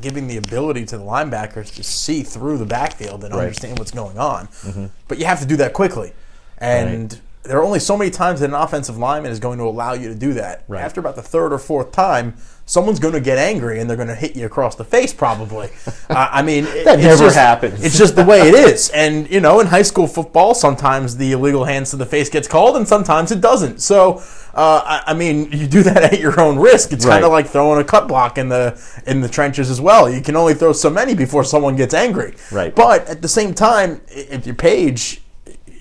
giving 0.00 0.28
the 0.28 0.36
ability 0.36 0.84
to 0.86 0.96
the 0.96 1.02
linebackers 1.02 1.74
to 1.74 1.82
see 1.82 2.22
through 2.22 2.58
the 2.58 2.66
backfield 2.66 3.24
and 3.24 3.34
Right. 3.34 3.42
understand 3.42 3.78
what's 3.78 3.90
going 3.90 4.18
on. 4.18 4.46
Mm-hmm. 4.46 4.86
But 5.08 5.18
you 5.18 5.24
have 5.24 5.40
to 5.40 5.46
do 5.46 5.56
that 5.56 5.72
quickly. 5.72 6.12
And 6.58 7.12
Right. 7.12 7.20
There 7.48 7.58
are 7.58 7.64
only 7.64 7.80
so 7.80 7.96
many 7.96 8.10
times 8.10 8.40
that 8.40 8.46
an 8.50 8.54
offensive 8.54 8.96
lineman 8.98 9.32
is 9.32 9.40
going 9.40 9.58
to 9.58 9.64
allow 9.64 9.94
you 9.94 10.08
to 10.08 10.14
do 10.14 10.34
that. 10.34 10.64
Right. 10.68 10.82
After 10.82 11.00
about 11.00 11.16
the 11.16 11.22
third 11.22 11.52
or 11.52 11.58
fourth 11.58 11.90
time, 11.92 12.36
someone's 12.66 12.98
going 12.98 13.14
to 13.14 13.20
get 13.20 13.38
angry 13.38 13.80
and 13.80 13.88
they're 13.88 13.96
going 13.96 14.08
to 14.08 14.14
hit 14.14 14.36
you 14.36 14.44
across 14.44 14.74
the 14.76 14.84
face, 14.84 15.12
probably. 15.14 15.70
uh, 16.10 16.28
I 16.30 16.42
mean, 16.42 16.64
it- 16.66 16.84
That 16.84 16.98
it's 16.98 17.04
never 17.08 17.24
just- 17.24 17.36
happens. 17.36 17.82
It's 17.82 17.96
just 17.98 18.14
the 18.14 18.24
way 18.24 18.40
it 18.48 18.54
is. 18.72 18.90
And, 18.90 19.28
you 19.30 19.40
know, 19.40 19.60
in 19.60 19.66
high 19.66 19.82
school 19.82 20.06
football, 20.06 20.54
sometimes 20.54 21.16
the 21.16 21.32
illegal 21.32 21.64
hands 21.64 21.90
to 21.90 21.96
the 21.96 22.06
face 22.06 22.28
gets 22.28 22.46
called 22.46 22.76
and 22.76 22.86
sometimes 22.86 23.32
it 23.32 23.40
doesn't. 23.40 23.80
So, 23.80 24.22
uh, 24.54 24.82
I, 24.84 25.02
I 25.08 25.14
mean, 25.14 25.50
you 25.50 25.66
do 25.66 25.82
that 25.84 25.96
at 26.12 26.20
your 26.20 26.38
own 26.40 26.58
risk. 26.58 26.92
It's 26.92 27.06
kind 27.06 27.24
of 27.24 27.32
like 27.32 27.46
throwing 27.46 27.80
a 27.80 27.84
cut 27.84 28.06
block 28.08 28.36
in 28.38 28.48
the 28.48 28.78
in 29.06 29.20
the 29.22 29.28
trenches 29.28 29.70
as 29.70 29.80
well. 29.80 30.10
You 30.10 30.20
can 30.20 30.36
only 30.36 30.52
throw 30.54 30.72
so 30.72 30.90
many 30.90 31.14
before 31.14 31.44
someone 31.44 31.76
gets 31.76 31.94
angry. 31.94 32.34
Right. 32.52 32.74
But 32.74 33.06
at 33.08 33.22
the 33.22 33.28
same 33.28 33.54
time, 33.54 34.00
if 34.08 34.44
you're 34.46 34.54
Page, 34.56 35.22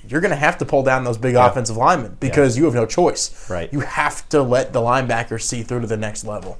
you're 0.09 0.21
going 0.21 0.31
to 0.31 0.35
have 0.37 0.57
to 0.59 0.65
pull 0.65 0.83
down 0.83 1.03
those 1.03 1.17
big 1.17 1.35
offensive 1.35 1.77
linemen 1.77 2.17
because 2.19 2.57
you 2.57 2.65
have 2.65 2.73
no 2.73 2.85
choice. 2.85 3.49
Right. 3.49 3.71
You 3.73 3.81
have 3.81 4.27
to 4.29 4.41
let 4.41 4.73
the 4.73 4.79
linebackers 4.79 5.41
see 5.41 5.63
through 5.63 5.81
to 5.81 5.87
the 5.87 5.97
next 5.97 6.23
level. 6.25 6.57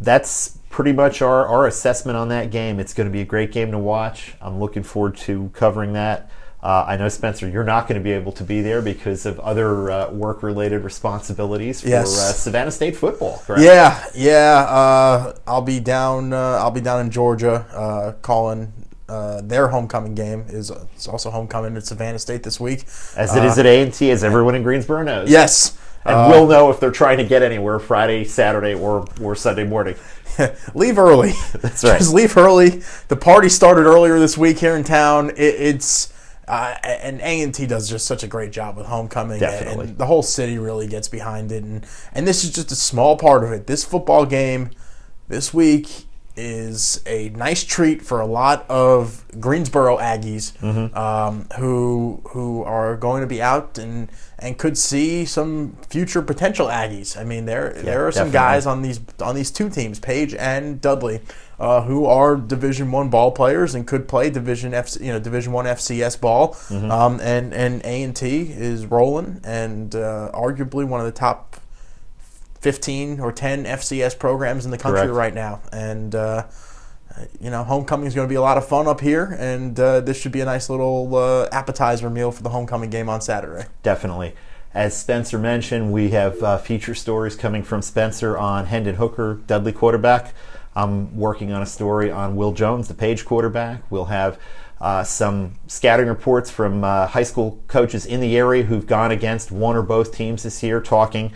that's 0.00 0.58
pretty 0.70 0.92
much 0.92 1.20
our, 1.20 1.46
our 1.46 1.66
assessment 1.66 2.16
on 2.16 2.28
that 2.28 2.50
game. 2.50 2.78
It's 2.80 2.94
going 2.94 3.06
to 3.08 3.12
be 3.12 3.20
a 3.20 3.24
great 3.24 3.52
game 3.52 3.70
to 3.72 3.78
watch. 3.78 4.34
I'm 4.40 4.58
looking 4.60 4.82
forward 4.82 5.16
to 5.18 5.50
covering 5.54 5.92
that. 5.94 6.30
Uh, 6.62 6.84
I 6.86 6.96
know, 6.98 7.08
Spencer, 7.08 7.48
you're 7.48 7.64
not 7.64 7.88
going 7.88 7.98
to 7.98 8.04
be 8.04 8.12
able 8.12 8.32
to 8.32 8.44
be 8.44 8.60
there 8.60 8.82
because 8.82 9.24
of 9.24 9.40
other 9.40 9.90
uh, 9.90 10.10
work 10.10 10.42
related 10.42 10.84
responsibilities 10.84 11.80
for 11.80 11.88
Yes. 11.88 12.18
uh, 12.18 12.32
Savannah 12.34 12.70
State 12.70 12.96
football, 12.96 13.42
correct? 13.46 13.62
Yeah, 13.62 14.04
yeah. 14.14 14.66
Uh, 14.68 15.34
I'll 15.46 15.62
be 15.62 15.80
down. 15.80 16.34
Uh, 16.34 16.58
I'll 16.60 16.70
be 16.70 16.82
down 16.82 17.00
in 17.00 17.10
Georgia, 17.10 17.64
uh, 17.72 18.12
calling 18.20 18.74
uh, 19.10 19.40
their 19.42 19.68
homecoming 19.68 20.14
game. 20.14 20.44
is 20.48 20.70
It's 20.94 21.08
also 21.08 21.30
homecoming 21.30 21.76
at 21.76 21.84
Savannah 21.84 22.18
State 22.18 22.44
this 22.44 22.60
week. 22.60 22.84
As 23.16 23.34
it 23.36 23.44
is 23.44 23.58
at 23.58 23.66
A&T, 23.66 24.10
as 24.10 24.22
everyone 24.22 24.54
in 24.54 24.62
Greensboro 24.62 25.02
knows. 25.02 25.28
Yes. 25.28 25.76
And 26.04 26.14
Uh, 26.14 26.28
we'll 26.30 26.46
know 26.46 26.70
if 26.70 26.80
they're 26.80 26.90
trying 26.90 27.18
to 27.18 27.24
get 27.24 27.42
anywhere 27.42 27.78
Friday, 27.78 28.24
Saturday, 28.24 28.74
or, 28.74 29.06
or 29.20 29.34
Sunday 29.34 29.64
morning. 29.64 29.96
leave 30.74 30.98
early. 30.98 31.32
That's 31.60 31.82
right. 31.84 31.98
Just 31.98 32.14
leave 32.14 32.36
early. 32.36 32.82
The 33.08 33.16
party 33.16 33.48
started 33.48 33.82
earlier 33.82 34.18
this 34.18 34.38
week 34.38 34.58
here 34.58 34.76
in 34.76 34.84
town. 34.84 35.30
It, 35.30 35.36
it's 35.36 36.12
uh, 36.48 36.76
and 36.84 37.20
A 37.20 37.42
and 37.42 37.54
T 37.54 37.66
does 37.66 37.88
just 37.88 38.06
such 38.06 38.22
a 38.22 38.26
great 38.26 38.50
job 38.50 38.76
with 38.76 38.86
homecoming. 38.86 39.40
Definitely. 39.40 39.88
and 39.88 39.98
the 39.98 40.06
whole 40.06 40.22
city 40.22 40.58
really 40.58 40.86
gets 40.86 41.08
behind 41.08 41.52
it. 41.52 41.64
And 41.64 41.84
and 42.12 42.26
this 42.26 42.44
is 42.44 42.50
just 42.50 42.72
a 42.72 42.76
small 42.76 43.16
part 43.16 43.44
of 43.44 43.52
it. 43.52 43.66
This 43.66 43.84
football 43.84 44.24
game 44.24 44.70
this 45.28 45.52
week 45.52 46.06
is 46.36 47.02
a 47.06 47.28
nice 47.30 47.64
treat 47.64 48.02
for 48.02 48.20
a 48.20 48.26
lot 48.26 48.64
of 48.70 49.24
Greensboro 49.40 49.98
Aggies 49.98 50.52
Mm-hmm. 50.58 50.96
um, 50.96 51.46
who 51.58 52.20
who 52.28 52.62
are 52.64 52.96
going 52.96 53.20
to 53.20 53.26
be 53.26 53.42
out 53.42 53.78
and 53.78 54.08
and 54.38 54.56
could 54.56 54.78
see 54.78 55.24
some 55.24 55.76
future 55.88 56.22
potential 56.22 56.68
Aggies. 56.68 57.16
I 57.16 57.24
mean, 57.24 57.44
there 57.46 57.72
there 57.74 58.06
are 58.06 58.12
some 58.12 58.30
definitely. 58.30 58.54
guys 58.54 58.66
on 58.66 58.82
these 58.82 59.00
on 59.20 59.34
these 59.34 59.50
two 59.50 59.68
teams, 59.68 59.98
Page 59.98 60.34
and 60.34 60.80
Dudley, 60.80 61.20
uh, 61.58 61.82
who 61.82 62.06
are 62.06 62.36
Division 62.36 62.90
One 62.90 63.10
ball 63.10 63.32
players 63.32 63.74
and 63.74 63.86
could 63.86 64.08
play 64.08 64.30
Division 64.30 64.72
F, 64.72 64.96
you 65.00 65.12
know, 65.12 65.18
Division 65.20 65.52
One 65.52 65.66
FCS 65.66 66.20
ball. 66.20 66.54
Mm-hmm. 66.54 66.90
Um, 66.90 67.20
and 67.20 67.52
and 67.52 67.84
A 67.84 68.02
and 68.02 68.16
T 68.16 68.50
is 68.50 68.86
rolling 68.86 69.40
and 69.44 69.94
uh, 69.94 70.30
arguably 70.32 70.86
one 70.86 71.00
of 71.00 71.06
the 71.06 71.12
top 71.12 71.56
fifteen 72.60 73.20
or 73.20 73.32
ten 73.32 73.64
FCS 73.64 74.18
programs 74.18 74.64
in 74.64 74.70
the 74.70 74.78
country 74.78 75.02
Correct. 75.02 75.14
right 75.14 75.34
now. 75.34 75.60
And 75.72 76.14
uh, 76.14 76.46
you 77.40 77.50
know, 77.50 77.64
homecoming 77.64 78.06
is 78.06 78.14
going 78.14 78.26
to 78.26 78.30
be 78.30 78.36
a 78.36 78.40
lot 78.40 78.56
of 78.56 78.66
fun 78.66 78.86
up 78.86 79.00
here, 79.00 79.36
and 79.38 79.78
uh, 79.78 80.00
this 80.00 80.20
should 80.20 80.32
be 80.32 80.40
a 80.40 80.44
nice 80.44 80.70
little 80.70 81.14
uh, 81.14 81.48
appetizer 81.52 82.10
meal 82.10 82.30
for 82.30 82.42
the 82.42 82.50
homecoming 82.50 82.90
game 82.90 83.08
on 83.08 83.20
Saturday. 83.20 83.66
Definitely. 83.82 84.34
As 84.72 84.96
Spencer 84.96 85.38
mentioned, 85.38 85.92
we 85.92 86.10
have 86.10 86.40
uh, 86.42 86.58
feature 86.58 86.94
stories 86.94 87.34
coming 87.34 87.64
from 87.64 87.82
Spencer 87.82 88.38
on 88.38 88.66
Hendon 88.66 88.94
Hooker, 88.94 89.40
Dudley 89.46 89.72
quarterback. 89.72 90.32
I'm 90.76 91.16
working 91.16 91.52
on 91.52 91.60
a 91.60 91.66
story 91.66 92.10
on 92.10 92.36
Will 92.36 92.52
Jones, 92.52 92.86
the 92.86 92.94
Page 92.94 93.24
quarterback. 93.24 93.82
We'll 93.90 94.04
have 94.04 94.38
uh, 94.80 95.02
some 95.02 95.54
scouting 95.66 96.06
reports 96.06 96.50
from 96.50 96.84
uh, 96.84 97.08
high 97.08 97.24
school 97.24 97.60
coaches 97.66 98.06
in 98.06 98.20
the 98.20 98.36
area 98.36 98.62
who've 98.62 98.86
gone 98.86 99.10
against 99.10 99.50
one 99.50 99.74
or 99.74 99.82
both 99.82 100.14
teams 100.14 100.44
this 100.44 100.62
year, 100.62 100.80
talking 100.80 101.32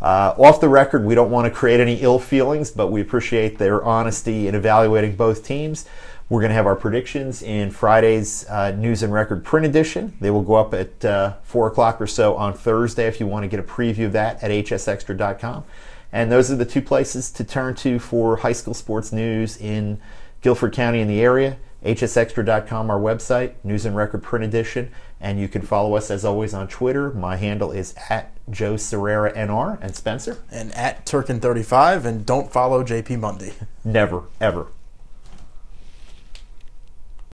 uh, 0.00 0.34
off 0.38 0.60
the 0.60 0.68
record. 0.68 1.04
We 1.04 1.14
don't 1.14 1.30
want 1.30 1.46
to 1.46 1.50
create 1.50 1.80
any 1.80 1.96
ill 1.96 2.18
feelings, 2.18 2.70
but 2.70 2.88
we 2.88 3.00
appreciate 3.00 3.58
their 3.58 3.84
honesty 3.84 4.48
in 4.48 4.54
evaluating 4.54 5.16
both 5.16 5.44
teams. 5.44 5.86
We're 6.28 6.40
going 6.40 6.50
to 6.50 6.56
have 6.56 6.66
our 6.66 6.74
predictions 6.74 7.40
in 7.40 7.70
Friday's 7.70 8.44
uh, 8.48 8.72
News 8.72 9.04
and 9.04 9.12
Record 9.12 9.44
print 9.44 9.64
edition. 9.64 10.16
They 10.20 10.30
will 10.30 10.42
go 10.42 10.54
up 10.54 10.74
at 10.74 11.04
uh, 11.04 11.34
4 11.44 11.68
o'clock 11.68 12.00
or 12.00 12.08
so 12.08 12.34
on 12.34 12.52
Thursday 12.52 13.06
if 13.06 13.20
you 13.20 13.28
want 13.28 13.44
to 13.44 13.48
get 13.48 13.60
a 13.60 13.62
preview 13.62 14.06
of 14.06 14.12
that 14.12 14.42
at 14.42 14.50
hsextra.com. 14.50 15.64
And 16.12 16.32
those 16.32 16.50
are 16.50 16.56
the 16.56 16.64
two 16.64 16.82
places 16.82 17.30
to 17.30 17.44
turn 17.44 17.76
to 17.76 18.00
for 18.00 18.38
high 18.38 18.52
school 18.52 18.74
sports 18.74 19.12
news 19.12 19.56
in 19.56 20.00
Guilford 20.40 20.72
County 20.72 21.00
and 21.00 21.08
the 21.08 21.20
area. 21.20 21.58
hsextra.com, 21.84 22.90
our 22.90 22.98
website, 22.98 23.54
News 23.62 23.86
and 23.86 23.94
Record 23.94 24.24
print 24.24 24.44
edition. 24.44 24.90
And 25.20 25.38
you 25.38 25.46
can 25.46 25.62
follow 25.62 25.94
us 25.94 26.10
as 26.10 26.24
always 26.24 26.54
on 26.54 26.66
Twitter. 26.66 27.10
My 27.10 27.36
handle 27.36 27.70
is 27.70 27.94
at 28.10 28.35
Joe 28.50 28.74
Sirera 28.74 29.34
NR. 29.36 29.78
And 29.80 29.94
Spencer? 29.94 30.38
And 30.50 30.72
at 30.74 31.04
Turkin35, 31.06 32.04
and 32.04 32.26
don't 32.26 32.52
follow 32.52 32.84
JP 32.84 33.20
Mundy. 33.20 33.54
Never, 33.84 34.22
ever. 34.40 34.68